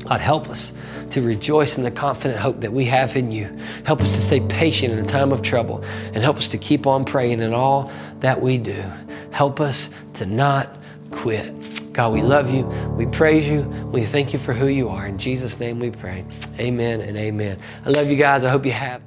God, 0.07 0.19
help 0.19 0.49
us 0.49 0.73
to 1.11 1.21
rejoice 1.21 1.77
in 1.77 1.83
the 1.83 1.91
confident 1.91 2.39
hope 2.39 2.59
that 2.61 2.73
we 2.73 2.85
have 2.85 3.15
in 3.15 3.31
you. 3.31 3.45
Help 3.85 4.01
us 4.01 4.13
to 4.15 4.21
stay 4.21 4.41
patient 4.41 4.91
in 4.91 4.99
a 4.99 5.05
time 5.05 5.31
of 5.31 5.41
trouble 5.41 5.83
and 6.07 6.17
help 6.17 6.37
us 6.37 6.49
to 6.49 6.57
keep 6.57 6.85
on 6.85 7.05
praying 7.05 7.39
in 7.39 7.53
all 7.53 7.91
that 8.19 8.41
we 8.41 8.57
do. 8.57 8.83
Help 9.31 9.61
us 9.61 9.89
to 10.15 10.25
not 10.25 10.69
quit. 11.11 11.93
God, 11.93 12.11
we 12.11 12.21
love 12.21 12.49
you. 12.49 12.65
We 12.97 13.05
praise 13.05 13.47
you. 13.47 13.61
We 13.61 14.03
thank 14.03 14.33
you 14.33 14.39
for 14.39 14.51
who 14.51 14.67
you 14.67 14.89
are. 14.89 15.05
In 15.05 15.17
Jesus' 15.17 15.59
name 15.59 15.79
we 15.79 15.91
pray. 15.91 16.25
Amen 16.59 16.99
and 16.99 17.15
amen. 17.15 17.59
I 17.85 17.89
love 17.89 18.09
you 18.09 18.17
guys. 18.17 18.43
I 18.43 18.49
hope 18.49 18.65
you 18.65 18.71
have. 18.71 19.01